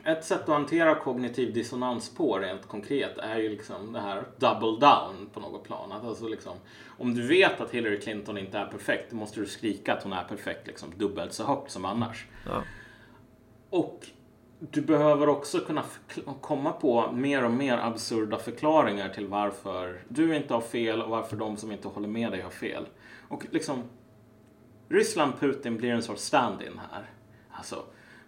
[0.04, 4.88] ett sätt att hantera kognitiv dissonans på rent konkret är ju liksom det här double
[4.88, 5.92] down på något plan.
[5.92, 9.46] Att alltså liksom, om du vet att Hillary Clinton inte är perfekt, då måste du
[9.46, 12.28] skrika att hon är perfekt liksom dubbelt så högt som annars.
[12.46, 12.64] Ja.
[13.70, 14.08] Och
[14.60, 15.84] du behöver också kunna
[16.42, 21.38] komma på mer och mer absurda förklaringar till varför du inte har fel och varför
[21.38, 22.86] de som inte håller med dig har fel.
[23.28, 23.84] Och liksom,
[24.90, 27.10] Ryssland, Putin blir en sorts stand-in här.
[27.52, 27.84] Alltså,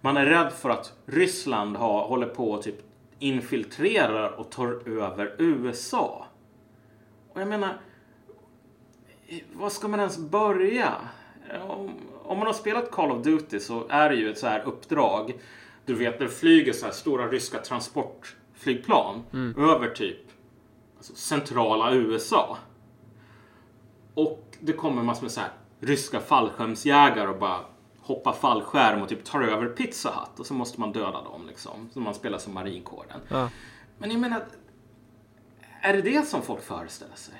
[0.06, 2.76] man är rädd för att Ryssland har, håller på och typ
[3.20, 6.28] infiltrerar och tar över USA.
[7.34, 7.78] Och jag menar,
[9.54, 10.94] var ska man ens börja?
[11.68, 11.92] Om,
[12.24, 15.34] om man har spelat Call of Duty så är det ju ett så här uppdrag.
[15.86, 19.24] Du vet, det flyger så här stora ryska transportflygplan
[19.58, 20.32] över typ
[20.98, 22.58] alltså, centrala USA.
[24.14, 27.60] Och det kommer massor med så här ryska fallskärmsjägare och bara
[28.06, 31.90] hoppar fallskärm och typ tar över Pizza Hut och så måste man döda dem liksom.
[31.94, 33.20] Så man spelar som marinkåren.
[33.28, 33.50] Ja.
[33.98, 34.46] Men jag menar,
[35.82, 37.36] är det det som folk föreställer sig?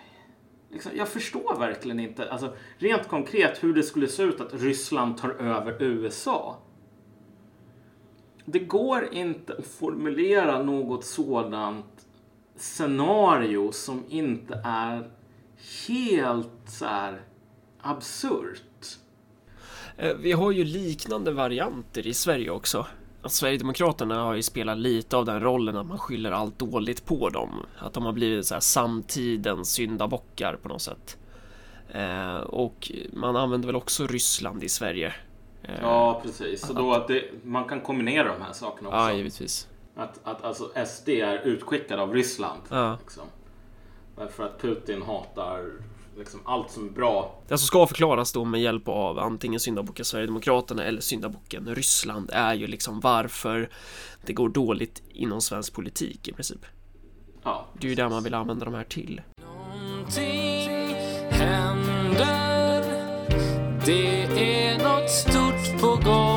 [0.70, 5.18] Liksom, jag förstår verkligen inte, alltså, rent konkret hur det skulle se ut att Ryssland
[5.18, 6.58] tar över USA.
[8.46, 12.08] Det går inte att formulera något sådant
[12.56, 15.10] scenario som inte är
[15.88, 17.22] helt så här
[17.82, 18.64] absurt.
[19.98, 22.86] Eh, Vi har ju liknande varianter i Sverige också.
[23.22, 27.30] Att Sverigedemokraterna har ju spelat lite av den rollen att man skyller allt dåligt på
[27.30, 27.66] dem.
[27.80, 31.18] Att de har blivit så här samtidens syndabockar på något sätt.
[31.90, 35.14] Eh, och man använder väl också Ryssland i Sverige.
[35.64, 36.62] Eh, Ja, precis.
[36.68, 39.00] Så då att det, man kan kombinera de här sakerna också.
[39.00, 39.68] ja, givetvis.
[39.96, 42.62] Att, att alltså SD är utskickad av Ryssland.
[42.70, 42.98] Ja.
[43.02, 43.24] Liksom.
[44.18, 45.66] Därför att Putin hatar
[46.18, 47.42] liksom allt som är bra.
[47.48, 52.54] Det som ska förklaras då med hjälp av antingen syndabocken Sverigedemokraterna eller syndabocken Ryssland är
[52.54, 53.70] ju liksom varför
[54.26, 56.66] det går dåligt inom svensk politik i princip.
[57.44, 59.22] Ja, Det är ju det man vill använda de här till.
[59.42, 60.96] Någonting
[61.30, 62.84] händer
[63.86, 66.35] Det är något stort på gång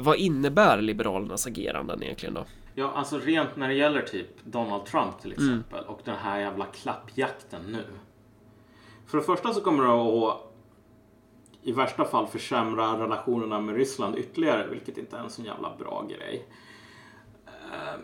[0.00, 2.44] Vad innebär Liberalernas ageranden egentligen då?
[2.74, 6.64] Ja, alltså rent när det gäller typ Donald Trump till exempel och den här jävla
[6.64, 7.84] klappjakten nu.
[9.06, 10.54] För det första så kommer det att
[11.62, 16.06] i värsta fall försämra relationerna med Ryssland ytterligare, vilket inte är en så jävla bra
[16.08, 16.46] grej.
[17.46, 18.00] Ehm,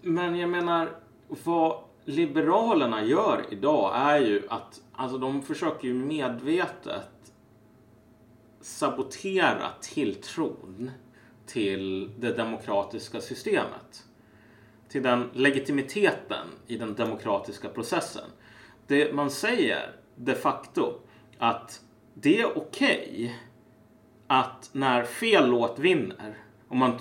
[0.00, 0.96] men jag menar,
[1.44, 7.32] vad Liberalerna gör idag är ju att alltså de försöker ju medvetet
[8.60, 10.90] sabotera tilltron
[11.46, 14.04] till det demokratiska systemet.
[14.88, 18.24] Till den legitimiteten i den demokratiska processen.
[18.86, 20.92] Det man säger de facto
[21.38, 21.80] att
[22.14, 23.38] det är okej
[24.26, 26.98] att när fel låt vinner, om man,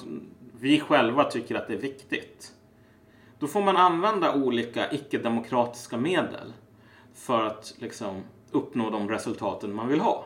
[0.60, 2.54] vi själva tycker att det är viktigt,
[3.40, 6.54] då får man använda olika icke-demokratiska medel
[7.14, 10.26] för att liksom uppnå de resultaten man vill ha.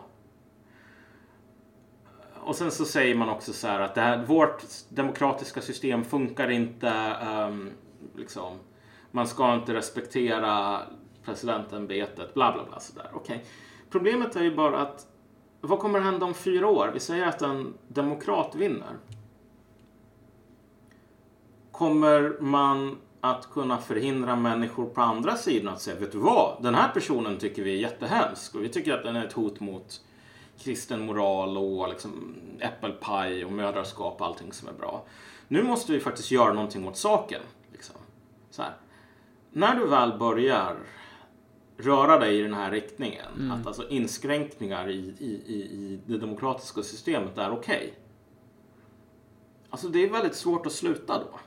[2.48, 6.50] Och sen så säger man också så här att det här, vårt demokratiska system funkar
[6.50, 7.16] inte.
[7.48, 7.72] Um,
[8.16, 8.58] liksom,
[9.12, 10.82] man ska inte respektera
[11.26, 12.80] presidentämbetet, bla bla bla.
[12.80, 13.12] Sådär.
[13.14, 13.46] Okej.
[13.90, 15.08] Problemet är ju bara att
[15.62, 16.92] vad kommer hända om fyra år?
[16.94, 18.98] Vi säger att en demokrat vinner.
[21.72, 26.64] Kommer man att kunna förhindra människor på andra sidan att säga, vet du vad?
[26.64, 29.60] Den här personen tycker vi är jättehemsk och vi tycker att den är ett hot
[29.60, 30.02] mot
[30.60, 35.06] kristen moral och liksom äppelpaj och mödraskap och allting som är bra.
[35.48, 37.42] Nu måste vi faktiskt göra någonting åt saken.
[37.72, 37.96] Liksom.
[38.50, 38.74] Så här.
[39.52, 40.78] När du väl börjar
[41.78, 46.84] röra dig i den här riktningen, att alltså inskränkningar i, i, i, i det demokratiska
[46.84, 47.94] systemet är okej.
[49.70, 51.40] Alltså det är väldigt svårt att sluta då.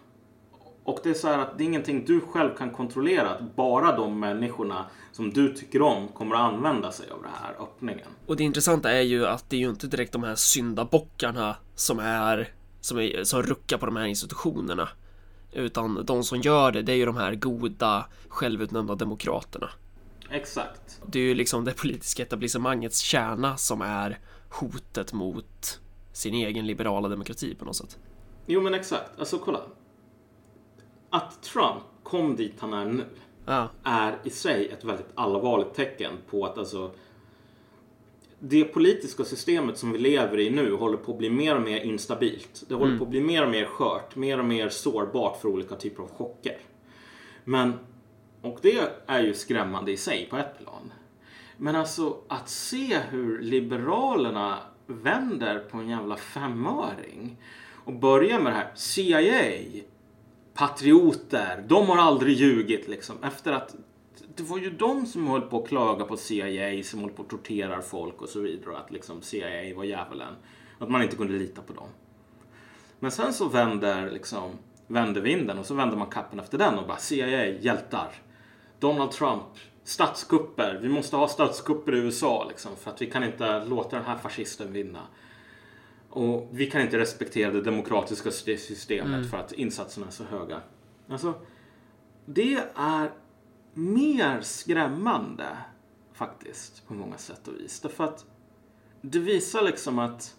[0.91, 3.31] Och det är så här att det är ingenting du själv kan kontrollera.
[3.31, 7.55] Att bara de människorna som du tycker om kommer att använda sig av den här
[7.63, 8.09] öppningen.
[8.27, 11.99] Och det intressanta är ju att det är ju inte direkt de här syndabockarna som
[11.99, 14.89] är som, är, som ruckar på de här institutionerna.
[15.53, 19.71] Utan de som gör det, det är ju de här goda, självutnämnda demokraterna.
[20.31, 21.01] Exakt.
[21.07, 24.19] Det är ju liksom det politiska etablissemangets kärna som är
[24.51, 25.81] hotet mot
[26.13, 27.99] sin egen liberala demokrati på något sätt.
[28.47, 29.19] Jo men exakt.
[29.19, 29.61] Alltså kolla.
[31.11, 33.05] Att Trump kom dit han är nu
[33.47, 36.91] Ja, är i sig ett väldigt allvarligt tecken på att alltså
[38.39, 41.81] det politiska systemet som vi lever i nu håller på att bli mer och mer
[41.81, 42.65] instabilt.
[42.69, 45.77] Det håller på att bli mer och mer skört, mer och mer sårbart för olika
[45.77, 46.57] typer av chocker.
[47.45, 47.73] Men,
[48.43, 50.93] och det är ju skrämmande i sig på ett plan.
[51.57, 57.37] Men alltså att se hur Liberalerna vänder på en jävla femöring
[57.85, 59.83] och börjar med det här CIA,
[60.55, 63.17] patrioter, de har aldrig ljugit liksom.
[63.23, 63.75] Efter att
[64.37, 67.29] det var ju de som höll på att klaga på CIA som höll på att
[67.29, 68.79] tortera folk och så vidare.
[68.79, 70.35] Att liksom CIA var djävulen.
[70.79, 71.89] Att man inte kunde lita på dem.
[72.99, 74.51] Men sen så vänder liksom
[74.87, 78.13] vänder vinden och så vänder man kappen efter den och bara CIA, hjältar.
[78.79, 79.45] Donald Trump,
[79.85, 80.79] statskupper.
[80.83, 84.19] Vi måste ha statskupper i USA liksom för att vi kan inte låta den här
[84.19, 85.01] fascisten vinna.
[86.11, 90.61] Och vi kan inte respektera det demokratiska systemet för att insatserna är så höga.
[91.09, 91.35] Alltså,
[92.25, 93.11] det är
[93.75, 95.57] mer skrämmande
[96.13, 97.81] faktiskt på många sätt och vis.
[97.81, 98.25] Därför att
[99.01, 100.37] det visar liksom att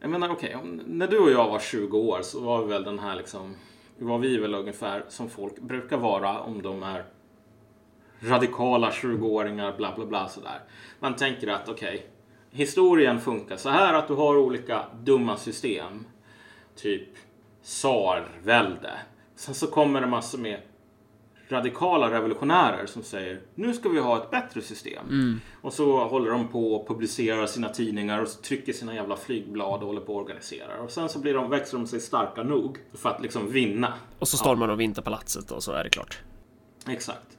[0.00, 2.84] jag menar okej, okay, när du och jag var 20 år så var vi väl
[2.84, 3.54] den här liksom
[3.98, 7.04] var vi väl ungefär som folk brukar vara om de är
[8.20, 10.60] radikala 20-åringar, bla bla bla sådär.
[11.00, 12.06] Man tänker att okej, okay,
[12.50, 16.04] historien funkar så här att du har olika dumma system.
[16.76, 17.08] Typ
[17.62, 18.92] tsarvälde.
[19.36, 20.60] Sen så kommer det massor med
[21.48, 25.06] radikala revolutionärer som säger nu ska vi ha ett bättre system.
[25.08, 25.40] Mm.
[25.62, 29.86] Och så håller de på och publicerar sina tidningar och trycker sina jävla flygblad och
[29.86, 30.76] håller på och organiserar.
[30.76, 33.92] Och sen så blir de, växer de sig starka nog för att liksom vinna.
[34.18, 36.18] Och så stormar de Vinterpalatset och så är det klart.
[36.88, 37.38] Exakt.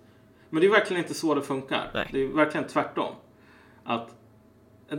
[0.50, 1.92] Men det är verkligen inte så det funkar.
[1.94, 2.10] Nej.
[2.12, 3.16] Det är verkligen tvärtom.
[3.84, 4.16] Att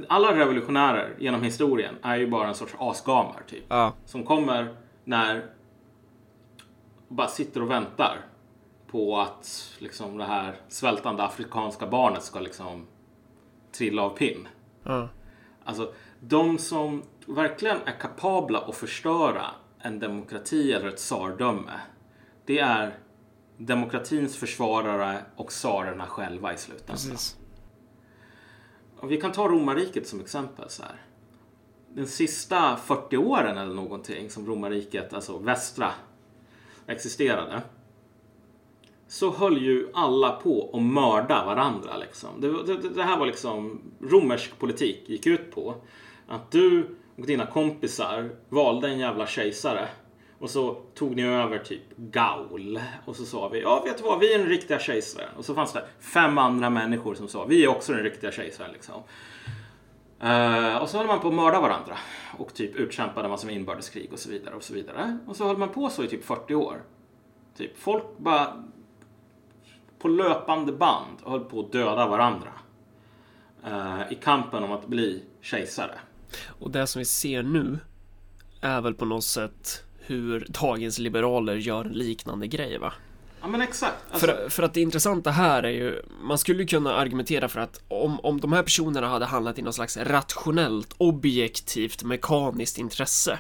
[0.09, 3.65] alla revolutionärer genom historien är ju bara en sorts asgamer typ.
[3.69, 3.93] Ja.
[4.05, 5.47] Som kommer när
[7.09, 8.17] bara sitter och väntar
[8.91, 12.87] på att liksom det här svältande afrikanska barnet ska liksom
[13.73, 14.49] trilla av pinn.
[14.83, 15.09] Ja.
[15.65, 19.45] Alltså de som verkligen är kapabla att förstöra
[19.79, 21.81] en demokrati eller ett tsardöme.
[22.45, 22.99] Det är
[23.57, 26.97] demokratins försvarare och tsarerna själva i slutändan.
[26.97, 27.37] Precis.
[29.03, 30.71] Vi kan ta romarriket som exempel.
[30.71, 31.03] så här.
[31.95, 35.91] Den sista 40 åren eller någonting som romarriket, alltså västra,
[36.87, 37.63] existerade.
[39.09, 41.97] Så höll ju alla på att mörda varandra.
[41.97, 42.41] Liksom.
[42.41, 45.75] Det, det, det här var liksom romersk politik gick ut på.
[46.29, 49.89] Att du och dina kompisar valde en jävla kejsare.
[50.39, 52.81] Och så tog ni över typ Gaul.
[53.05, 55.37] Och så sa vi, ja vet du vad, vi är den riktiga kejsaren.
[55.37, 58.73] Och så fanns det fem andra människor som sa, vi är också den riktiga kejsaren.
[58.73, 59.03] Liksom.
[60.23, 61.99] Uh, och så höll man på att mörda varandra.
[62.39, 64.55] Och typ utkämpade massor med inbördeskrig och så vidare.
[64.55, 65.19] Och så vidare.
[65.27, 66.83] Och så höll man på så i typ 40 år.
[67.57, 68.65] Typ folk bara
[69.99, 72.53] på löpande band höll på att döda varandra.
[73.67, 75.99] Uh, I kampen om att bli kejsare.
[76.47, 77.79] Och det som vi ser nu
[78.61, 82.93] är väl på något sätt hur dagens liberaler gör en liknande grej va?
[83.41, 83.95] Ja men exakt.
[84.11, 87.81] Alltså, För, för att det intressanta här är ju, man skulle kunna argumentera för att
[87.89, 93.39] om, om de här personerna hade handlat i någon slags rationellt, objektivt, mekaniskt intresse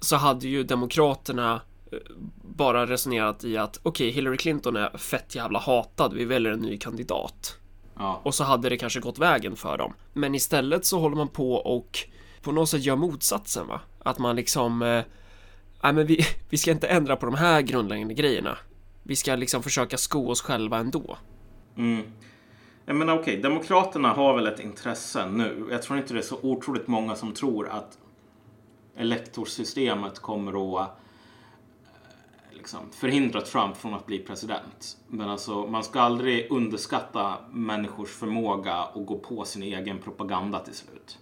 [0.00, 1.60] så hade ju demokraterna
[1.92, 1.98] eh,
[2.42, 6.78] bara resonerat i att okej, Hillary Clinton är fett jävla hatad, vi väljer en ny
[6.78, 7.56] kandidat.
[7.98, 8.20] ja.
[8.24, 9.94] Och så hade det kanske gått vägen för dem.
[10.12, 11.98] Men istället så håller man på och
[12.42, 13.80] på något sätt gör motsatsen va?
[14.02, 15.04] Att man liksom eh,
[15.82, 18.58] Nej men vi, vi ska inte ändra på de här grundläggande grejerna.
[19.02, 21.18] Vi ska liksom försöka sko oss själva ändå.
[21.76, 22.02] Mm.
[22.84, 25.66] Jag menar okej, Demokraterna har väl ett intresse nu.
[25.70, 27.98] Jag tror inte det är så otroligt många som tror att
[28.96, 34.96] elektorsystemet kommer att eh, liksom, förhindra Trump från att bli president.
[35.08, 40.74] Men alltså, man ska aldrig underskatta människors förmåga att gå på sin egen propaganda till
[40.74, 41.18] slut.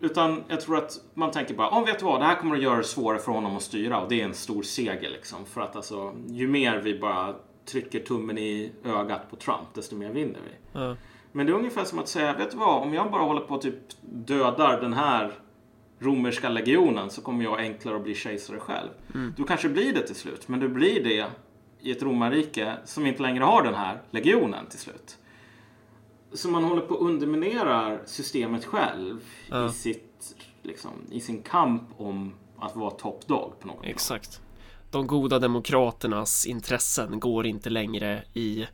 [0.00, 2.62] Utan jag tror att man tänker bara, oh, vet du vad, det här kommer att
[2.62, 5.46] göra det svårare för honom att styra och det är en stor seger liksom.
[5.46, 7.34] För att alltså, ju mer vi bara
[7.66, 10.80] trycker tummen i ögat på Trump, desto mer vinner vi.
[10.80, 10.96] Ja.
[11.32, 13.54] Men det är ungefär som att säga, vet du vad, om jag bara håller på
[13.54, 15.32] att typ dödar den här
[15.98, 18.88] romerska legionen så kommer jag enklare att bli kejsare själv.
[19.36, 21.26] Du kanske blir det till slut, men du blir det
[21.80, 25.18] i ett romarrike som inte längre har den här legionen till slut.
[26.32, 29.68] Så man håller på att underminera systemet själv Ja.
[29.68, 33.90] i, sitt, liksom, i sin kamp om att vara top dog på något plan.
[33.90, 34.40] Exakt.
[34.90, 38.66] De goda demokraternas intressen går inte längre i,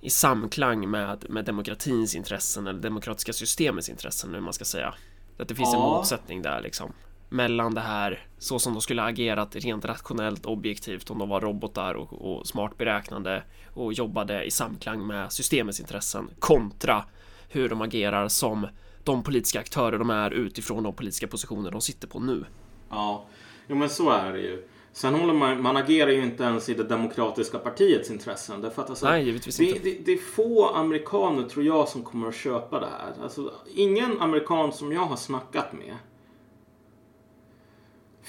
[0.00, 4.94] i samklang med, med demokratins intressen eller demokratiska systemets intressen, hur man ska säga.
[5.38, 5.96] Att det finns en Ja.
[5.96, 6.92] motsättning där liksom.
[7.32, 11.94] Mellan det här, så som de skulle agerat rent rationellt, objektivt, om de var robotar
[11.94, 13.42] och, och smart beräknande
[13.74, 17.04] och jobbade i samklang med systemets intressen kontra
[17.48, 18.66] hur de agerar som
[19.04, 22.44] de politiska aktörer de är utifrån de politiska positioner de sitter på nu.
[22.90, 23.26] Ja,
[23.66, 24.66] jo men så är det ju.
[24.92, 28.60] Sen håller man, man agerar ju inte ens i det demokratiska partiets intressen.
[28.60, 29.78] Därför att alltså, Nej, givetvis det, inte.
[29.78, 33.22] Det, det är få amerikaner tror jag som kommer att köpa det här.
[33.22, 35.96] Alltså, ingen amerikan som jag har snackat med.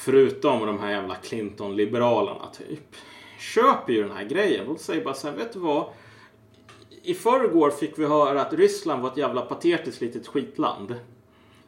[0.05, 2.95] Förutom de här jävla Clinton-liberalerna typ.
[3.39, 4.65] Köper ju den här grejen.
[4.67, 5.85] De säger bara så här, vet du vad?
[7.03, 10.95] I förrgår fick vi höra att Ryssland var ett jävla patetiskt litet skitland.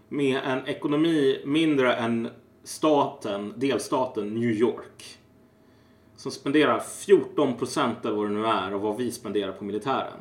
[0.09, 2.29] Med en ekonomi mindre än
[2.63, 5.17] staten, delstaten New York.
[6.15, 10.19] Som spenderar 14 procent av vad det nu är av vad vi spenderar på militären.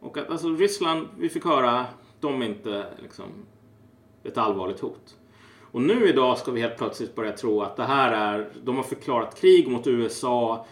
[0.00, 1.86] Och att alltså Ryssland, vi fick höra,
[2.20, 3.26] de är inte liksom
[4.24, 5.17] ett allvarligt hot.
[5.72, 8.82] Och nu idag ska vi helt plötsligt börja tro att det här är, de har
[8.82, 10.66] förklarat krig mot USA.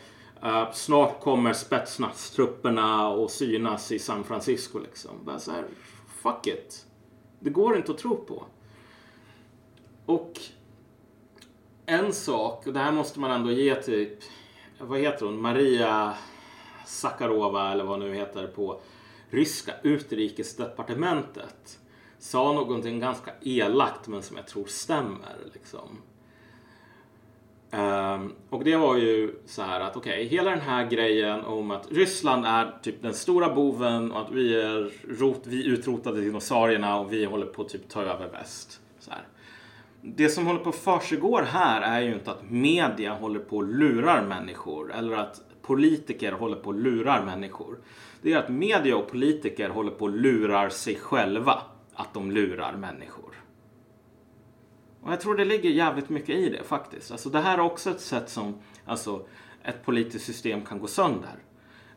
[0.45, 5.11] Uh, snart kommer spetsnaztrupperna och synas i San Francisco liksom.
[5.25, 5.65] Bara så här,
[6.07, 6.87] fuck it.
[7.41, 8.45] Det går inte att tro på.
[10.07, 10.33] Och
[11.87, 14.19] en sak, och det här måste man ändå ge typ,
[14.81, 16.15] vad heter hon, Maria
[16.87, 18.81] Sakarova eller vad nu heter på
[19.31, 21.79] ryska utrikesdepartementet
[22.27, 25.37] sa någonting ganska elakt men som jag tror stämmer.
[25.53, 25.99] Liksom.
[27.71, 31.93] Um, och det var ju så här att okej, hela den här grejen om att
[31.93, 37.13] Ryssland är typ den stora boven och att vi är rot, vi utrotade dinosaurierna och
[37.13, 38.81] vi håller på att typ ta över väst.
[38.99, 39.23] Så här.
[40.03, 43.67] Det som håller på att försiggår här är ju inte att media håller på och
[43.67, 47.79] lurar människor eller att politiker håller på och lurar människor.
[48.23, 51.63] Det är att media och politiker håller på och lurar sig själva
[51.97, 53.35] att de lurar människor.
[55.01, 57.11] Och jag tror det ligger jävligt mycket i det faktiskt.
[57.11, 59.27] Alltså det här är också ett sätt som alltså,
[59.63, 61.37] ett politiskt system kan gå sönder.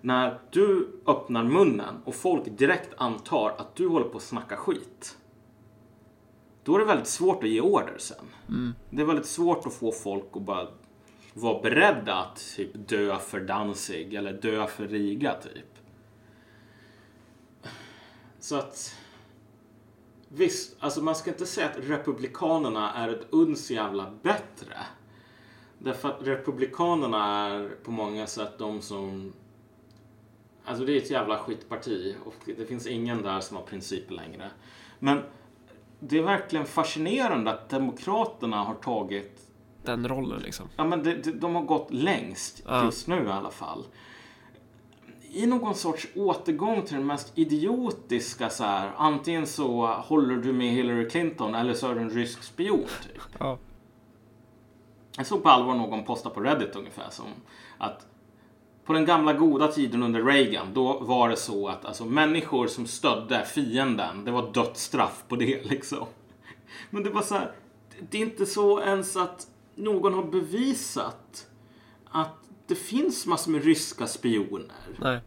[0.01, 5.17] När du öppnar munnen och folk direkt antar att du håller på att snacka skit.
[6.63, 8.25] Då är det väldigt svårt att ge order sen.
[8.89, 10.67] Det är väldigt svårt att få folk att bara
[11.33, 15.65] vara beredda att typ dö för Danzig eller dö för Riga typ.
[18.39, 18.95] Så att
[20.31, 24.77] Visst, alltså man ska inte säga att Republikanerna är ett uns jävla bättre.
[25.79, 29.33] Därför att Republikanerna är på många sätt de som...
[30.65, 34.51] Alltså det är ett jävla skitparti och det finns ingen där som har principer längre.
[34.99, 35.21] Men
[35.99, 39.41] det är verkligen fascinerande att Demokraterna har tagit...
[39.83, 40.69] Den rollen liksom.
[40.75, 42.85] Ja men de, de, har gått längst Ja.
[42.85, 43.85] just nu i alla fall
[45.31, 48.91] i någon sorts återgång till den mest idiotiska så här.
[48.97, 52.79] Antingen så håller du med Hillary Clinton eller så är du en rysk spion.
[52.79, 53.21] Typ.
[53.39, 53.57] Ja.
[55.17, 57.25] Jag såg på allvar någon posta på Reddit ungefär som
[57.77, 58.05] att
[58.85, 62.87] på den gamla goda tiden under Reagan, då var det så att alltså, människor som
[62.87, 66.05] stödde fienden, det var dödsstraff på det liksom.
[66.89, 67.51] Men det var så här,
[68.09, 71.47] det är inte så ens att någon har bevisat
[72.05, 72.38] att
[72.69, 74.71] det finns massor med ryska spioner.
[74.97, 75.19] Nej.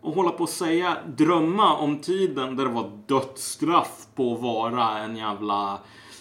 [0.00, 4.98] Och hålla på och säga, drömma om tiden där det var dödsstraff på att vara
[4.98, 5.80] en jävla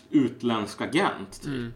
[0.09, 1.41] utländsk agent.
[1.41, 1.73] Typ.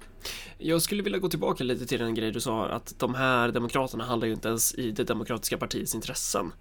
[0.57, 4.03] Jag skulle vilja gå tillbaka lite till den grej du sa att de här demokraterna
[4.03, 6.51] handlar ju inte ens i det demokratiska partiets intressen.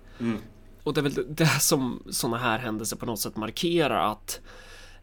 [0.82, 4.40] Och det är väl det som sådana här händelser på något sätt markerar att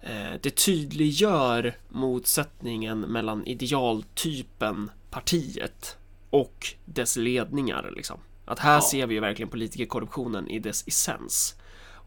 [0.02, 5.98] eh, det tydliggör motsättningen mellan idealtypen partiet
[6.36, 8.20] och dess ledningar liksom.
[8.46, 8.82] Att här Ja.
[8.82, 11.56] ser vi ju verkligen politikerkorruptionen i dess essens.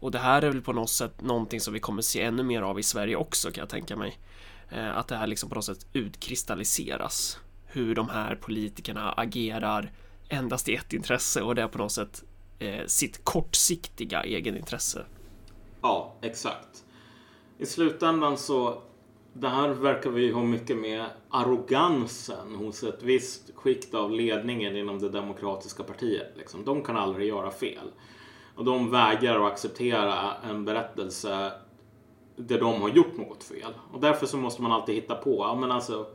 [0.01, 2.61] Och det här är väl på något sätt någonting som vi kommer se ännu mer
[2.61, 4.17] av i Sverige också kan jag tänka mig.
[4.69, 7.39] Eh, Att det här liksom på något sätt utkristalliseras.
[7.65, 9.91] Hur de här politikerna agerar
[10.29, 12.23] endast i ett intresse och det är på något sätt
[12.59, 15.05] eh, sitt kortsiktiga egenintresse.
[15.81, 16.83] Ja, exakt.
[17.57, 18.81] I slutändan så,
[19.33, 24.99] det här verkar vi ha mycket med arrogansen hos ett visst skikt av ledningen inom
[24.99, 26.33] det demokratiska partiet.
[26.37, 26.65] Liksom.
[26.65, 27.91] De kan aldrig göra fel.
[28.55, 31.51] Och de vägrar att acceptera en berättelse
[32.35, 33.73] där de har gjort något fel.
[33.93, 36.07] Och därför så måste man alltid hitta på, ja men alltså,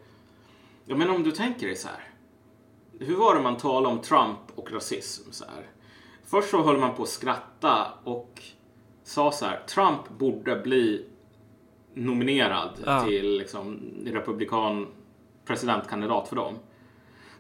[0.85, 2.09] jag menar om du tänker dig så här.
[2.99, 5.67] Hur var det man talade om Trump och rasism så här?
[6.25, 8.43] Först så höll man på att skratta och
[9.05, 11.07] sa så här, Trump borde bli
[11.95, 13.05] nominerad Ja.
[13.05, 14.87] till liksom, republikan
[15.45, 16.55] presidentkandidat för dem.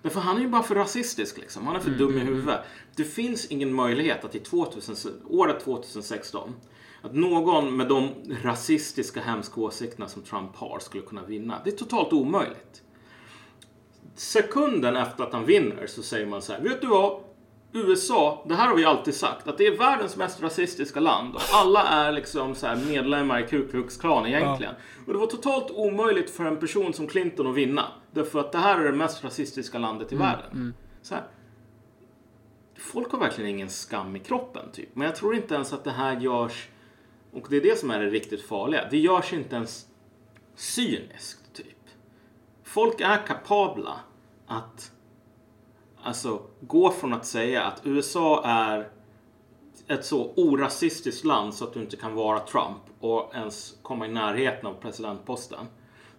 [0.02, 1.66] Därför han är ju bara för rasistisk liksom.
[1.66, 2.61] Han är för dum i huvudet.
[2.96, 4.96] Det finns ingen möjlighet att i 2000,
[5.28, 6.55] året 2016
[7.02, 8.09] att någon med de
[8.42, 11.61] rasistiska hemska åsikterna som Trump har skulle kunna vinna.
[11.64, 12.82] Det är totalt omöjligt.
[14.14, 17.20] Sekunden efter att han vinner så säger man så här, vet du vad?
[17.77, 21.35] USA, det här har vi alltid sagt, att det är världens mest rasistiska land.
[21.35, 24.75] Och alla är liksom så här medlemmar i Ku Klux Klan egentligen.
[25.07, 27.87] Och det var totalt omöjligt för en person som Clinton att vinna.
[28.11, 30.75] Därför att det här är det mest rasistiska landet i världen.
[31.03, 31.25] Så här.
[32.79, 34.89] Folk har verkligen ingen skam i kroppen, typ.
[34.97, 36.68] Men jag tror inte ens att det här görs,
[37.33, 39.87] och det är det som är det riktigt farliga, det görs inte ens
[40.55, 41.66] cyniskt, typ.
[42.64, 44.01] Folk är kapabla
[44.47, 44.93] att
[46.05, 48.88] alltså, gå från att säga att USA är
[49.88, 54.12] ett så orasistiskt land så att du inte kan vara Trump och ens komma i
[54.12, 55.66] närheten av presidentposten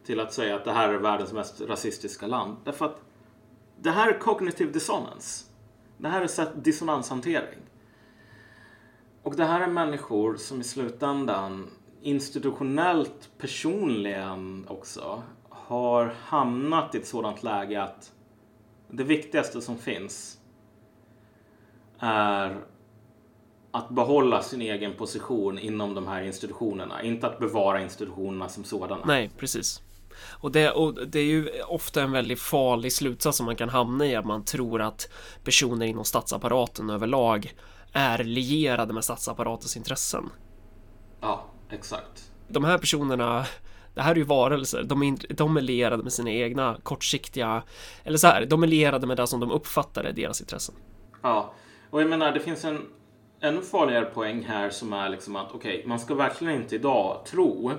[0.06, 2.58] till att säga att det här är världens mest rasistiska land.
[2.64, 3.02] Därför att
[3.82, 5.46] det här är cognitive dissonance.
[5.98, 7.60] Det här är dissonanshantering.
[9.24, 11.70] Och det här är människor som i slutändan
[12.02, 18.12] institutionellt personligen också har hamnat i ett sådant läge att
[18.96, 20.38] det viktigaste som finns
[22.00, 22.62] är
[23.72, 27.04] att behålla sin egen position inom de här institutionerna.
[27.04, 29.06] Inte att bevara institutionerna som sådana.
[29.06, 29.82] Nej, precis.
[30.42, 34.06] Och det, och det är ju ofta en väldigt farlig slutsats som man kan hamna
[34.06, 35.10] i att man tror att
[35.44, 37.54] personer inom statsapparaten överlag
[37.92, 40.30] är lierade med statsapparatens intressen.
[41.22, 42.32] Ja, exakt.
[42.48, 43.46] De här personerna,
[43.96, 47.64] det här är ju varelser, de är, de är lierade med sina egna kortsiktiga,
[48.04, 50.76] eller så här, de är lierade med det som de uppfattar är deras intressen.
[51.22, 51.54] Ja,
[51.90, 52.82] och jag menar det finns en
[53.40, 57.72] ännu farligare poäng här som är liksom att okej, man ska verkligen inte idag tro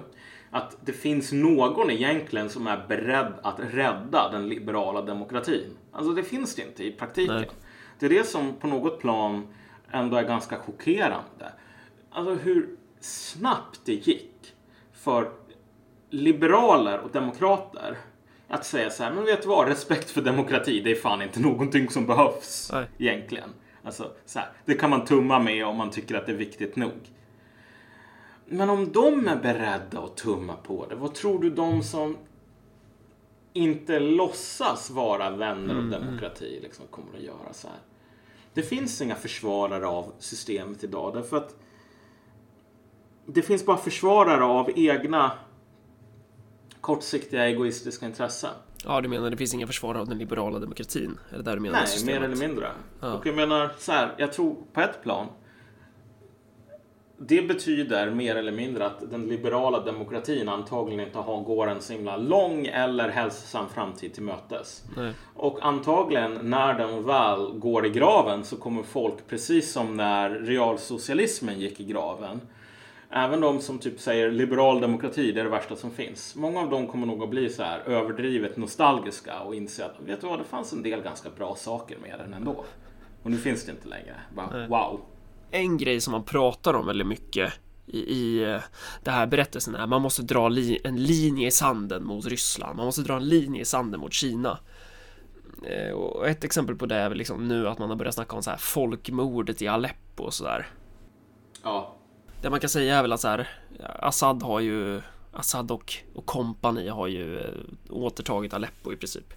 [0.51, 5.77] att det finns någon egentligen som är beredd att rädda den liberala demokratin.
[5.93, 7.37] Alltså det finns det inte i praktiken.
[7.37, 7.51] Nej.
[7.99, 9.49] Det är det som på något plan
[9.91, 11.53] ändå är ganska chockerande.
[12.11, 12.69] Alltså hur
[13.01, 14.55] snabbt det gick
[14.93, 15.31] för
[16.11, 17.99] liberaler och demokrater
[18.49, 21.41] att säga så här, men vet du vad, respekt för demokrati, det är fan inte
[21.41, 22.87] någonting som behövs Nej.
[22.99, 23.51] egentligen.
[23.83, 26.77] Alltså, så här, det kan man tumma med om man tycker att det är viktigt
[26.77, 27.13] nog.
[28.47, 32.17] Men om de är beredda att tumma på det, vad tror du de som
[33.53, 37.79] inte låtsas vara vänner av demokrati liksom kommer att göra så här?
[38.55, 41.57] Det finns inga försvarare av systemet idag därför att
[43.27, 45.33] det finns bara försvarare av egna
[46.87, 48.51] kortsiktiga egoistiska intressen.
[48.85, 51.19] Ja, du menar det finns inga försvar av den liberala demokratin?
[51.31, 51.79] Är det där du menar?
[51.79, 52.21] Nej, systemet?
[52.21, 52.69] mer eller mindre.
[53.01, 53.15] Ja.
[53.15, 55.27] Och jag menar så här, jag tror på ett plan.
[57.19, 61.93] Det betyder mer eller mindre att den liberala demokratin antagligen inte har, går en så
[61.93, 64.85] himla lång eller hälsosam framtid till mötes.
[64.97, 65.13] Nej.
[65.35, 71.61] Och antagligen när den väl går i graven så kommer folk, precis som när realsocialismen
[71.61, 72.41] gick i graven,
[73.11, 76.37] Även de som typ säger liberal demokrati, det är det värsta som finns.
[76.37, 80.21] Många av dem kommer nog att bli så här överdrivet nostalgiska och inse att vet
[80.21, 82.65] du vad, det fanns en del ganska bra saker med den ändå.
[83.23, 84.15] Och nu finns det inte längre.
[84.37, 85.01] Bara, wow.
[85.51, 87.53] en grej som man pratar om väldigt mycket
[87.87, 88.61] i, i eh,
[89.05, 92.77] det här berättelsen är man måste dra li, en linje i sanden mot Ryssland.
[92.77, 94.59] Man måste dra en linje i sanden mot Kina.
[95.63, 98.37] Eh, Och ett exempel på det är väl liksom nu att man har börjat snacka
[98.37, 100.67] om så här folkmordet i Aleppo och sådär.
[101.63, 101.97] Ja,
[102.41, 103.49] Det man kan säga är väl att så här
[103.83, 105.01] Assad har ju
[105.33, 107.51] Assad och, och kompani har ju eh,
[107.91, 109.35] återtagit Aleppo i princip.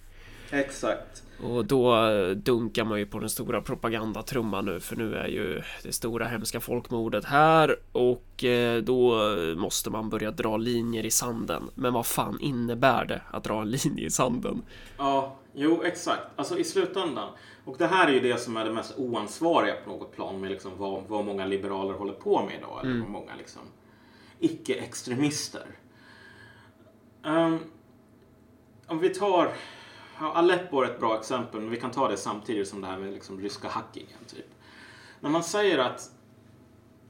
[0.50, 1.22] exakt.
[1.42, 5.62] Och då eh, dunkar man ju på den stora propagandatrumman nu för nu är ju
[5.82, 9.18] det stora hemska folkmordet här och eh, då
[9.56, 11.70] måste man börja dra linjer i sanden.
[11.74, 14.62] Men vad fan innebär det att dra en linje i sanden?
[14.96, 16.22] Ja, jo exakt.
[16.36, 17.28] Alltså i slutändan.
[17.64, 20.50] Och det här är ju det som är det mest oansvariga på något plan med
[20.50, 22.80] liksom vad, vad många liberaler håller på med idag.
[22.82, 23.62] Eller vad många liksom
[24.38, 25.66] icke-extremister.
[27.24, 27.58] Ehm,
[28.86, 29.52] om vi tar
[30.18, 33.12] Aleppo är ett bra exempel, men vi kan ta det samtidigt som det här med
[33.12, 34.24] liksom ryska hackingen.
[34.26, 34.46] Typ.
[35.20, 36.10] När man säger att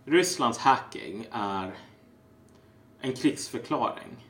[0.05, 1.75] Rysslands hacking är
[3.01, 4.30] en krigsförklaring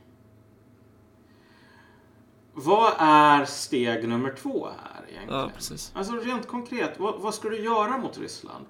[2.55, 5.41] vad är steg nummer två här egentligen?
[5.41, 5.93] Ja, precis.
[5.95, 8.67] Alltså rent konkret, vad, vad ska du göra mot Ryssland?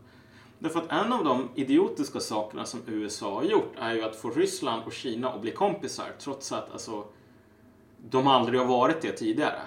[0.58, 4.30] Därför att en av de idiotiska sakerna som USA har gjort är ju att få
[4.30, 7.04] Ryssland och Kina att bli kompisar trots att alltså,
[8.10, 9.62] de aldrig har varit det tidigare.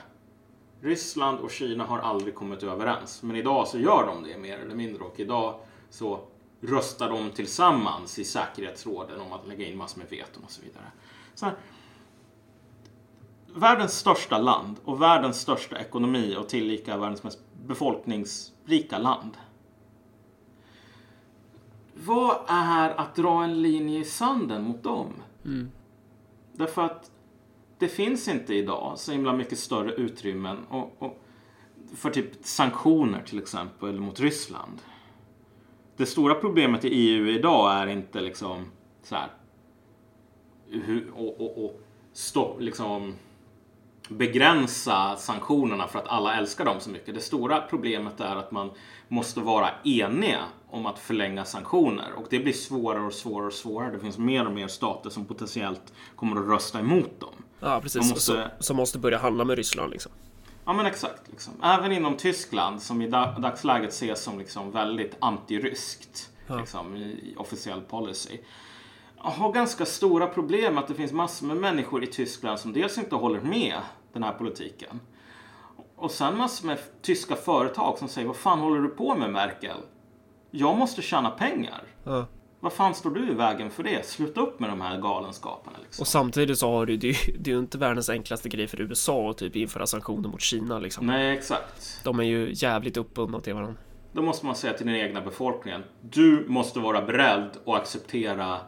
[0.82, 3.24] Ryssland och Kina har aldrig kommit överens.
[3.24, 5.60] Men idag så gör de det mer eller mindre och idag
[5.90, 6.20] så
[6.62, 10.92] röstar de tillsammans i säkerhetsråden om att lägga in massor med veton och så vidare.
[11.36, 11.56] Så här,
[13.56, 19.38] världens största land och världens största ekonomi och tillika världens mest befolkningsrika land.
[21.94, 25.08] Vad är att dra en linje i sanden mot dem?
[26.54, 27.12] Därför att
[27.78, 31.20] det finns inte idag så himla mycket större utrymmen och, och
[31.96, 34.82] för typ sanktioner till exempel mot Ryssland.
[35.98, 38.66] Det stora problemet i EU idag är inte liksom
[39.04, 39.30] så här.
[40.70, 41.82] Hur, och, och, och
[42.14, 43.16] stopp, liksom
[44.18, 47.16] begränsa sanktionerna för att alla älskar dem så mycket.
[47.16, 48.72] Det stora problemet är att man
[49.08, 50.40] måste vara eniga
[50.70, 53.92] om att förlänga sanktioner och det blir svårare och svårare och svårare.
[53.92, 57.34] Det finns mer och mer stater som potentiellt kommer att rösta emot dem.
[57.60, 58.10] Ja, precis.
[58.12, 60.12] Måste- Som, måste börja handla med Ryssland liksom.
[60.66, 61.22] Ja men exakt.
[61.30, 61.54] Liksom.
[61.64, 67.34] Även inom Tyskland som i da- dagsläget ses som liksom väldigt antiryskt liksom, i, i
[67.38, 68.38] officiell policy.
[69.18, 73.16] Har ganska stora problem att det finns massor med människor i Tyskland som dels inte
[73.16, 73.76] håller med
[74.14, 75.00] den här politiken.
[75.96, 79.78] Och sen massor med tyska företag som säger vad fan håller du på med Merkel?
[80.52, 81.84] Jag måste tjäna pengar.
[82.04, 82.26] Ja.
[82.60, 84.06] Vad fan står du i vägen för det?
[84.06, 85.78] Sluta upp med de här galenskaperna.
[85.84, 86.02] Liksom.
[86.02, 89.30] Och samtidigt så har du det, det är ju inte världens enklaste grej för USA
[89.30, 91.08] att typ införa sanktioner mot Kina liksom.
[91.08, 92.00] Nej, exakt.
[92.04, 93.76] De är ju jävligt uppbundna till varandra.
[94.12, 95.84] Då måste man säga till den egna befolkningen.
[96.02, 98.60] Du måste vara beredd att acceptera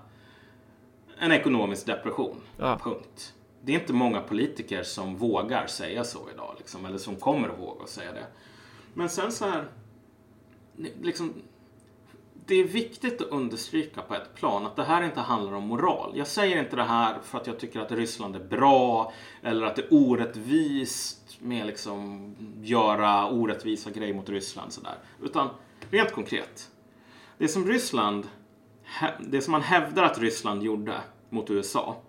[1.19, 2.41] en ekonomisk depression.
[2.57, 2.79] Ja.
[2.83, 3.33] Punkt.
[3.65, 6.55] Det är inte många politiker som vågar säga så idag.
[6.57, 8.25] Liksom, eller som kommer att våga säga det.
[8.93, 9.67] Men sen så här.
[11.01, 11.33] Liksom,
[12.45, 16.13] det är viktigt att understryka på ett plan att det här inte handlar om moral.
[16.15, 19.75] Jag säger inte det här för att jag tycker att Ryssland är bra eller att
[19.75, 24.97] det är orättvist med liksom göra orättvisa grejer mot Ryssland sådär.
[25.23, 25.49] Utan
[25.89, 26.71] rent konkret.
[27.37, 28.27] Det som Ryssland,
[29.19, 30.93] det som man hävdar att Ryssland gjorde
[31.29, 32.01] mot USA.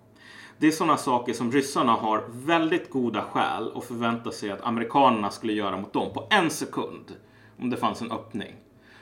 [0.59, 5.29] Det är sådana saker som ryssarna har väldigt goda skäl att förvänta sig att amerikanerna
[5.29, 7.15] skulle göra mot dem på en sekund.
[7.59, 8.55] Om det fanns en öppning.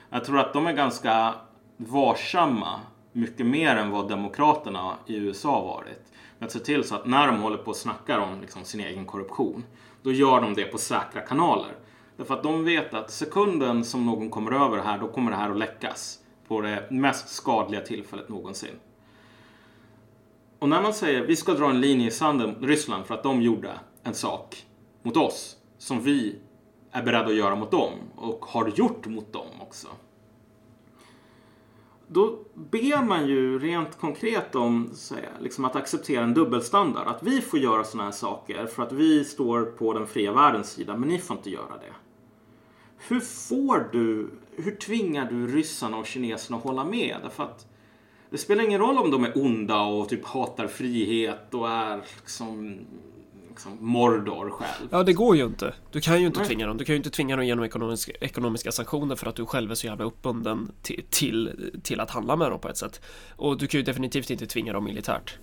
[0.10, 1.34] Jag tror att de är ganska
[1.78, 2.80] varsamma,
[3.12, 6.12] mycket mer än vad demokraterna i USA har varit.
[6.40, 8.80] Med att se till så att när de håller på och snackar om liksom, sin
[8.80, 9.64] egen korruption,
[10.02, 11.76] då gör de det på säkra kanaler.
[12.18, 15.50] Därför att de vet att sekunden som någon kommer över här, då kommer det här
[15.50, 18.80] att läckas på det mest skadliga tillfället någonsin.
[20.60, 23.24] Och när man säger vi ska dra en linje i sanden mot Ryssland för att
[23.24, 23.72] de gjorde
[24.04, 24.66] en sak
[25.04, 26.36] mot oss som vi
[26.92, 29.88] är beredda att göra mot dem och har gjort mot dem också.
[32.08, 37.08] Då ber man ju rent konkret om säga, liksom att acceptera en dubbelstandard.
[37.08, 40.72] Att vi får göra sådana här saker för att vi står på den fria världens
[40.72, 41.94] sida, men ni får inte göra det.
[42.98, 47.18] Hur får du, hur tvingar du ryssarna och kineserna att hålla med?
[47.24, 47.68] Därför att
[48.36, 52.80] det spelar ingen roll om de är onda och typ hatar frihet och är liksom,
[53.50, 54.90] liksom Mordor själv.
[54.92, 55.74] Ja, det går ju inte.
[55.92, 56.48] Du kan ju inte Nej.
[56.48, 56.78] tvinga dem.
[56.78, 59.76] Du kan ju inte tvinga dem genom ekonomiska, ekonomiska sanktioner för att du själv är
[59.76, 63.02] så jävla uppbunden till, till, till att handla med dem på ett sätt.
[63.36, 65.38] Och du kan ju definitivt inte tvinga dem militärt.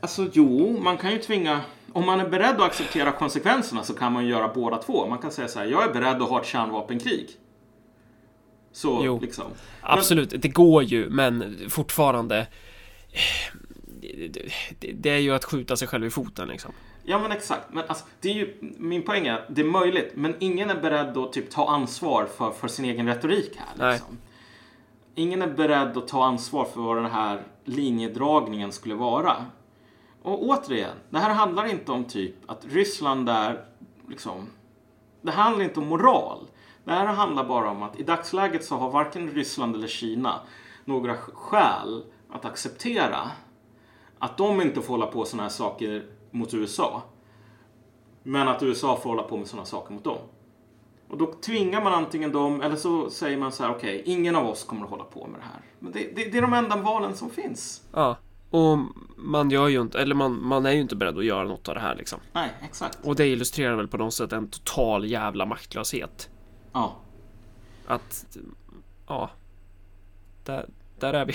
[0.00, 1.60] Alltså jo, man kan ju tvinga...
[1.92, 5.06] Om man är beredd att acceptera konsekvenserna så kan man ju göra båda två.
[5.06, 7.30] Man kan säga så här, jag är beredd att ha ett kärnvapenkrig.
[8.74, 9.44] Så liksom.
[9.80, 12.46] Absolut, det går ju, men fortfarande.
[14.94, 16.72] Det, är ju att skjuta sig själv i foten liksom.
[17.04, 17.72] Ja men exakt.
[17.72, 20.12] Men alltså, det är ju, min poäng är, det är möjligt.
[20.14, 23.92] Men ingen är beredd att typ ta ansvar för, för sin egen retorik här.
[23.92, 24.18] Liksom.
[25.14, 29.46] Ingen är beredd att ta ansvar för vad den här linjedragningen skulle vara.
[30.22, 33.64] Och återigen, det här handlar inte om typ att Ryssland är
[34.08, 34.48] liksom...
[35.22, 36.46] Det handlar inte om moral.
[36.84, 40.40] Det här handlar bara om att i dagsläget så har varken Ryssland eller Kina
[40.84, 43.30] några skäl att acceptera
[44.18, 47.02] att de inte får hålla på med sådana här saker mot USA.
[48.22, 50.18] Men att USA får hålla på med sådana saker mot dem.
[51.08, 54.46] Och då tvingar man antingen dem eller så säger man så här: okej, ingen av
[54.46, 55.60] oss kommer att hålla på med det här.
[55.78, 57.82] Men det, det, det är de enda valen som finns.
[57.92, 58.16] Ja,
[58.50, 58.78] och
[59.16, 61.74] man gör ju inte, eller man, man är ju inte beredd att göra något av
[61.74, 62.20] det här liksom.
[62.32, 62.98] Nej, exakt.
[63.02, 66.30] Och det illustrerar väl på något sätt en total jävla maktlöshet.
[66.74, 66.96] Ja.
[67.86, 68.26] Att,
[69.06, 69.30] ja,
[70.44, 70.68] där,
[70.98, 71.34] där är vi.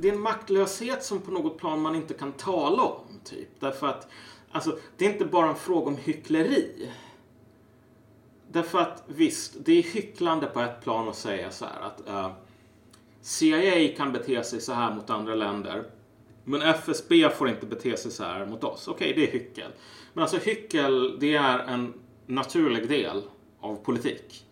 [0.00, 3.04] Det är en maktlöshet som på något plan man inte kan tala om.
[3.24, 3.48] Typ.
[3.60, 4.08] Därför att
[4.52, 6.90] alltså, det är inte bara en fråga om hyckleri.
[8.52, 12.32] Därför att visst, det är hycklande på ett plan att säga så här att eh,
[13.20, 15.84] CIA kan bete sig så här mot andra länder.
[16.44, 18.88] Men FSB får inte bete sig så här mot oss.
[18.88, 19.70] Okej, det är hyckel.
[20.12, 21.94] Men alltså hyckel, det är en
[22.26, 23.22] naturlig del
[23.60, 24.46] av politik.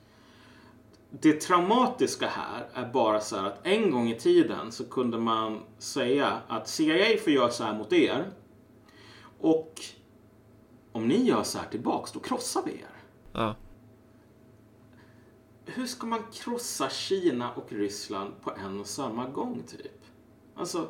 [1.10, 5.62] Det traumatiska här är bara så här att en gång i tiden så kunde man
[5.78, 8.30] säga att CIA får göra så här mot er.
[9.40, 9.80] Och
[10.92, 13.02] om ni gör så här tillbaks, då krossar vi er.
[13.32, 13.56] Ja.
[15.64, 20.04] Hur ska man krossa Kina och Ryssland på en och samma gång, typ?
[20.54, 20.88] Alltså,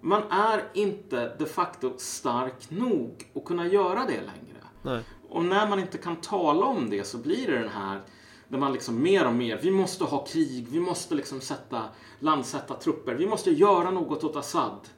[0.00, 4.64] man är inte de facto stark nog att kunna göra det längre.
[4.82, 5.02] Nej.
[5.28, 8.02] Och när man inte kan tala om det så blir det den här
[8.48, 11.84] där man liksom mer och mer, vi måste ha krig, vi måste liksom sätta,
[12.18, 14.88] landsätta trupper, vi måste göra något åt Assad.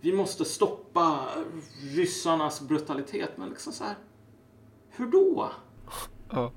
[0.00, 1.28] Vi måste stoppa
[1.94, 3.30] ryssarnas brutalitet.
[3.36, 3.94] Men liksom så här,
[4.90, 5.50] hur då?
[6.30, 6.52] Ja.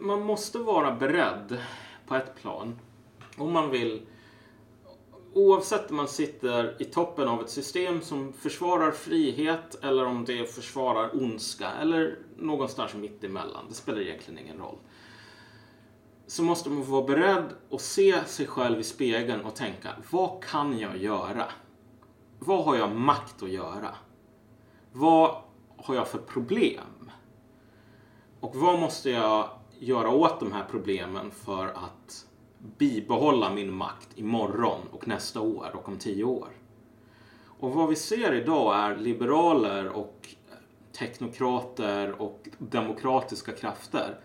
[0.00, 1.62] Man måste vara beredd
[2.06, 2.78] på ett plan.
[3.36, 4.06] Om man vill
[5.36, 10.54] Oavsett om man sitter i toppen av ett system som försvarar frihet eller om det
[10.54, 13.64] försvarar ondska eller någonstans mitt emellan.
[13.68, 14.76] Det spelar egentligen ingen roll.
[16.26, 20.78] Så måste man vara beredd att se sig själv i spegeln och tänka, vad kan
[20.78, 21.44] jag göra?
[22.38, 23.94] Vad har jag makt att göra?
[24.92, 25.36] Vad
[25.76, 27.10] har jag för problem?
[28.40, 29.48] Och vad måste jag
[29.78, 32.26] göra åt de här problemen för att
[32.78, 36.48] bibehålla min makt imorgon och nästa år och om tio år?
[37.58, 40.28] Och vad vi ser idag är liberaler och
[40.98, 44.20] teknokrater och demokratiska krafter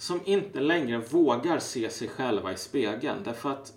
[0.00, 3.72] som inte längre vågar se sig själva i spegeln därför att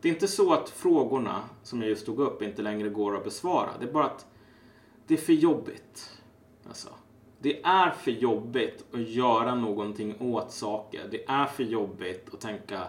[0.00, 3.24] det är inte så att frågorna som jag just tog upp inte längre går att
[3.24, 3.70] besvara.
[3.80, 4.26] Det är bara att
[5.06, 6.20] det är för jobbigt.
[6.68, 6.88] Alltså,
[7.38, 11.08] det är för jobbigt att göra någonting åt saker.
[11.10, 12.88] Det är för jobbigt att tänka,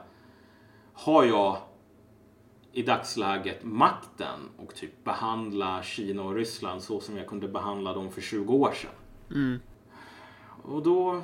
[0.94, 1.58] har jag
[2.72, 8.12] i dagsläget makten och typ behandla Kina och Ryssland så som jag kunde behandla dem
[8.12, 8.92] för 20 år sedan?
[9.32, 9.60] Mm.
[10.70, 11.24] Och då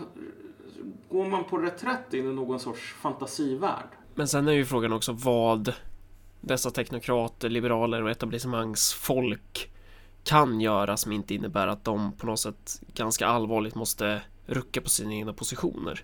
[1.10, 3.88] går man på reträtt in i någon sorts fantasivärld.
[4.16, 5.74] Men sen är ju frågan också vad
[6.42, 9.72] dessa teknokrater, liberaler och etablissemangsfolk
[10.24, 14.90] kan göra som inte innebär att de på något sätt ganska allvarligt måste rucka på
[14.90, 16.04] sina egna positioner.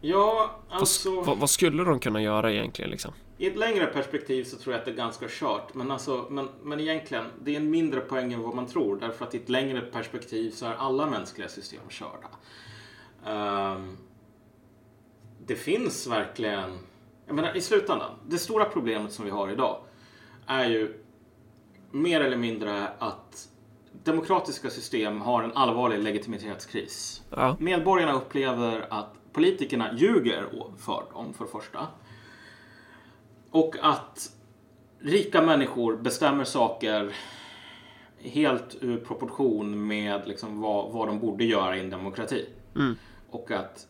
[0.00, 1.20] Ja, Vad, alltså...
[1.20, 3.12] vad, vad skulle de kunna göra egentligen liksom?
[3.38, 5.74] I ett längre perspektiv så tror jag att det är ganska kört.
[5.74, 8.96] Men, alltså, men, men egentligen, det är en mindre poäng än vad man tror.
[8.96, 12.28] Därför att i ett längre perspektiv så är alla mänskliga system körda.
[13.26, 13.96] Ehm,
[15.46, 16.78] det finns verkligen...
[17.26, 19.80] Jag menar, i slutändan, det stora problemet som vi har idag
[20.46, 21.00] är ju
[21.90, 23.48] mer eller mindre att
[24.02, 27.22] demokratiska system har en allvarlig legitimitetskris.
[27.30, 30.46] Ja, Medborgarna upplever att politikerna ljuger
[30.78, 31.88] för dem, för första.
[33.54, 34.32] Och att
[34.98, 37.14] rika människor bestämmer saker
[38.18, 42.46] helt ur proportion med liksom vad, vad de borde göra i en demokrati.
[43.30, 43.86] Och att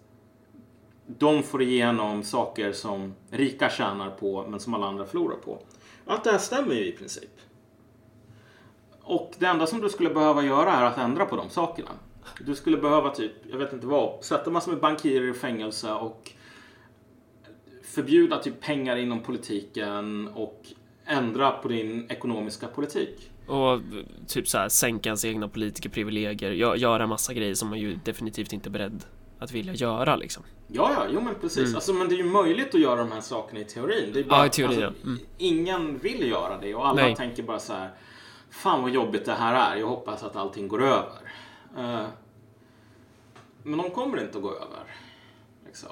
[1.07, 5.59] de får igenom saker som rika tjänar på men som alla andra förlorar på.
[6.07, 7.41] Allt det här stämmer ju i princip.
[9.03, 11.91] Och det enda som du skulle behöva göra är att ändra på de sakerna.
[12.41, 16.33] Du skulle behöva typ, jag vet inte vad, sätta massor med bankirer i fängelse och
[17.95, 20.67] förbjuda typ pengar inom politiken och
[21.07, 23.31] ändra på din ekonomiska politik.
[23.47, 23.81] och
[24.29, 28.53] typ så här sänka ens egna politikerprivilegier, gö- göra massa grejer som man ju definitivt
[28.53, 29.05] inte är beredd
[29.39, 30.43] att vilja göra liksom.
[30.69, 31.75] Ja, ja, jo men precis.
[31.75, 34.11] Alltså, men det är ju möjligt att göra de här sakerna i teorin.
[34.13, 35.09] Det är bara, Ja, i teorin, alltså, ja.
[35.11, 35.19] Mm.
[35.39, 37.17] Ingen vill göra det och alla Nej.
[37.17, 37.91] tänker bara så här.
[38.51, 39.81] Fan vad jobbigt det här är.
[39.81, 41.19] Jag hoppas att allting går över.
[41.79, 42.07] Eh,
[43.63, 44.85] men de kommer inte att gå över.
[45.67, 45.91] Liksom.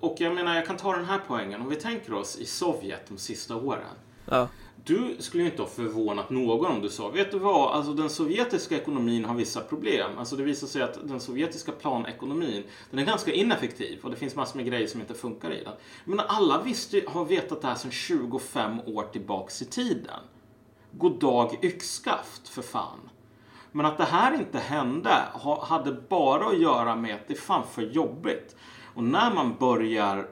[0.00, 1.60] Och jag menar, jag kan ta den här poängen.
[1.60, 3.94] Om vi tänker oss i Sovjet de sista åren.
[4.30, 4.48] Ja,
[4.84, 8.10] Du skulle ju inte ha förvånat någon om du sa, vet du vad, alltså den
[8.10, 10.10] sovjetiska ekonomin har vissa problem.
[10.18, 14.34] Alltså det visar sig att den sovjetiska planekonomin, den är ganska ineffektiv och det finns
[14.36, 15.72] massor med grejer som inte funkar i den.
[16.04, 20.20] Men alla visste, har vetat det här sedan 25 år tillbaks i tiden.
[20.92, 23.10] God dag yxskaft, för fan.
[23.72, 27.38] Men att det här inte hände ha- hade bara att göra med att det är
[27.38, 28.56] fan för jobbigt.
[28.98, 30.28] Och när man börjar,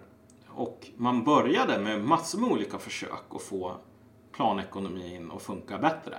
[0.48, 3.76] och man började med massor med olika försök att få
[4.32, 6.16] planekonomin att funka bättre.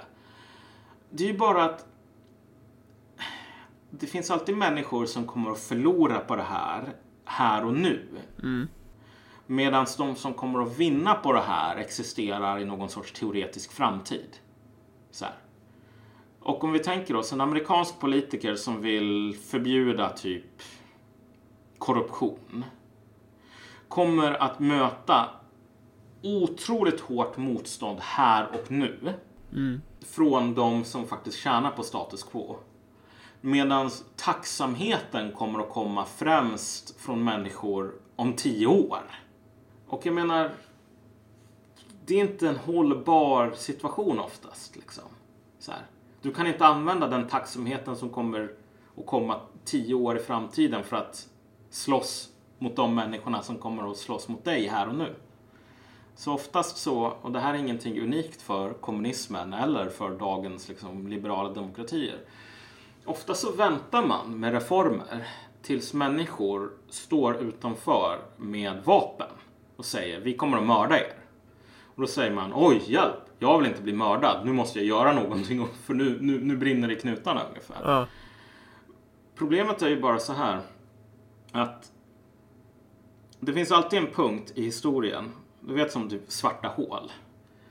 [1.09, 1.85] Det är ju bara att
[3.89, 6.93] det finns alltid människor som kommer att förlora på det här,
[7.25, 8.07] här och nu.
[9.45, 14.37] Medan de som kommer att vinna på det här existerar i någon sorts teoretisk framtid.
[15.11, 15.35] Så här.
[16.39, 20.61] Och om vi tänker oss en amerikansk politiker som vill förbjuda typ
[21.79, 22.65] korruption
[23.87, 25.29] kommer att möta
[26.23, 29.13] otroligt hårt motstånd här och nu
[30.05, 32.55] från de som faktiskt tjänar på status quo.
[33.41, 39.01] Medan tacksamheten kommer att komma främst från människor om tio år.
[39.87, 40.51] Och jag menar,
[42.05, 44.75] det är inte en hållbar situation oftast.
[44.75, 45.03] Liksom.
[45.59, 45.81] Så här.
[46.21, 48.51] Du kan inte använda den tacksamheten som kommer
[48.97, 51.27] att komma tio år i framtiden för att
[51.69, 55.15] slåss mot de människorna som kommer att slåss mot dig här och nu.
[56.15, 61.07] Så oftast så, och det här är ingenting unikt för kommunismen eller för dagens liksom,
[61.07, 62.17] liberala demokratier.
[63.05, 65.27] Ofta så väntar man med reformer
[65.61, 69.27] tills människor står utanför med vapen
[69.75, 71.13] och säger vi kommer att mörda er.
[71.95, 75.13] Och då säger man oj hjälp, jag vill inte bli mördad, nu måste jag göra
[75.13, 77.77] någonting för nu, nu, nu brinner det i knutarna ungefär.
[77.83, 78.07] Ja.
[79.35, 80.59] Problemet är ju bara så här
[81.51, 81.91] att
[83.39, 87.11] det finns alltid en punkt i historien, du vet som typ svarta hål.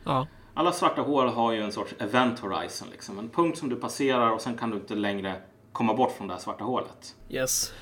[0.05, 0.27] Ja.
[0.55, 3.19] Alla svarta hål har ju en sorts event horizon, liksom.
[3.19, 6.35] en punkt som du passerar och sen kan du inte längre komma bort från det
[6.35, 7.17] här svarta hålet.
[7.29, 7.73] Yes.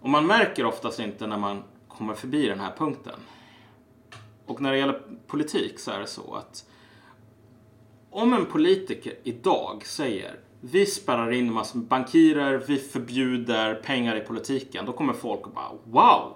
[0.00, 3.20] Och man märker oftast inte när man kommer förbi den här punkten.
[4.46, 6.64] Och när det gäller politik så är det så att
[8.10, 14.86] om en politiker idag säger vi spärrar in massa bankirer, vi förbjuder pengar i politiken.
[14.86, 16.34] Då kommer folk att bara wow!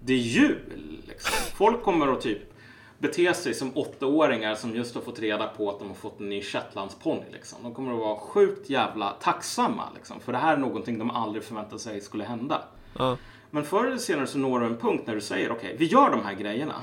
[0.00, 1.02] Det är jul!
[1.08, 1.56] Liksom.
[1.56, 2.54] Folk kommer att typ
[2.98, 6.28] bete sig som åttaåringar som just har fått reda på att de har fått en
[6.28, 7.24] ny shetlandsponny.
[7.32, 7.58] Liksom.
[7.62, 9.82] De kommer att vara sjukt jävla tacksamma.
[9.94, 12.62] Liksom, för det här är någonting de aldrig förväntade sig skulle hända.
[12.98, 13.16] Ja.
[13.50, 16.10] Men förr eller senare så når du en punkt när du säger okej, vi gör
[16.10, 16.74] de här grejerna.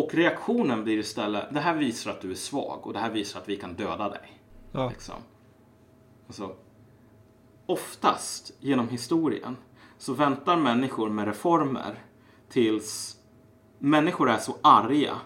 [0.00, 3.40] Och reaktionen blir istället, det här visar att du är svag och det här visar
[3.40, 4.40] att vi kan döda dig.
[4.72, 4.88] Ja.
[4.88, 5.14] Liksom.
[6.26, 6.56] Alltså,
[7.66, 9.56] oftast genom historien
[9.98, 11.94] så väntar människor med reformer
[12.48, 13.16] tills
[13.78, 15.16] människor är så arga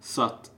[0.00, 0.50] så att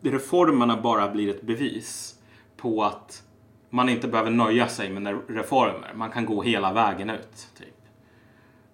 [0.00, 2.18] reformerna bara blir ett bevis
[2.56, 3.22] på att
[3.70, 5.92] man inte behöver nöja sig med reformer.
[5.94, 7.48] Man kan gå hela vägen ut.
[7.58, 7.76] Typ.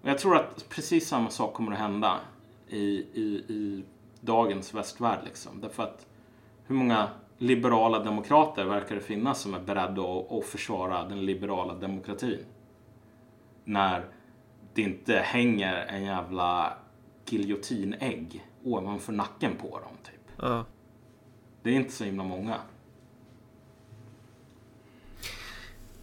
[0.03, 2.21] Och jag tror att precis samma sak kommer att hända
[2.69, 2.85] i,
[3.15, 3.85] i, i
[4.25, 5.19] dagens västvärld.
[5.25, 5.61] Liksom.
[5.61, 6.07] Därför att
[6.67, 7.09] hur många
[7.39, 12.45] liberala demokrater verkar det finnas som är beredda att, att försvara den liberala demokratin?
[13.65, 14.05] När
[14.75, 16.73] det inte hänger en jävla
[17.29, 19.97] giljotinägg ovanför nacken på dem.
[20.03, 20.37] Typ.
[20.37, 20.65] Ja.
[21.63, 22.57] Det är inte så himla många.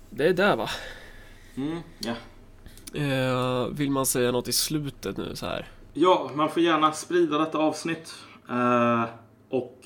[0.09, 0.69] Det är där va?
[1.55, 2.15] Mm, ja.
[2.99, 5.67] Eh, vill man säga något i slutet nu så här?
[5.93, 8.13] Ja, man får gärna sprida detta avsnitt.
[8.49, 9.03] Eh,
[9.49, 9.79] och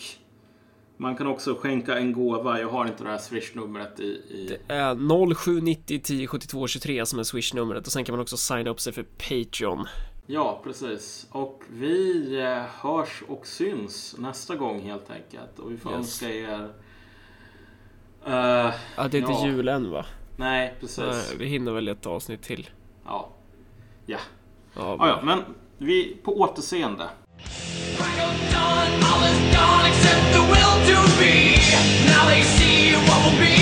[0.97, 2.59] man kan också skänka en gåva.
[2.59, 4.03] Jag har inte det här swishnumret i...
[4.03, 4.57] i...
[4.67, 8.69] Det är 0790 10 72 23 som är swishnumret och sen kan man också signa
[8.69, 9.87] upp sig för Patreon.
[10.27, 11.27] Ja, precis.
[11.31, 15.59] Och vi eh, hörs och syns nästa gång helt enkelt.
[15.59, 15.97] Och vi får Yes.
[15.99, 16.69] önska er...
[18.25, 19.47] eh, Ja, det är inte Ja.
[19.47, 20.05] jul än va?
[20.37, 20.97] nej, precis.
[20.97, 22.69] Nej, vi hinner väl ett avsnitt till.
[23.05, 23.29] Ja.
[24.05, 24.17] Ja.
[24.75, 25.39] Ja, Ja, ja, men
[25.77, 27.09] vi på återseende.
[29.03, 31.57] All is gone except the will to be.
[32.07, 33.55] Now they see what will be.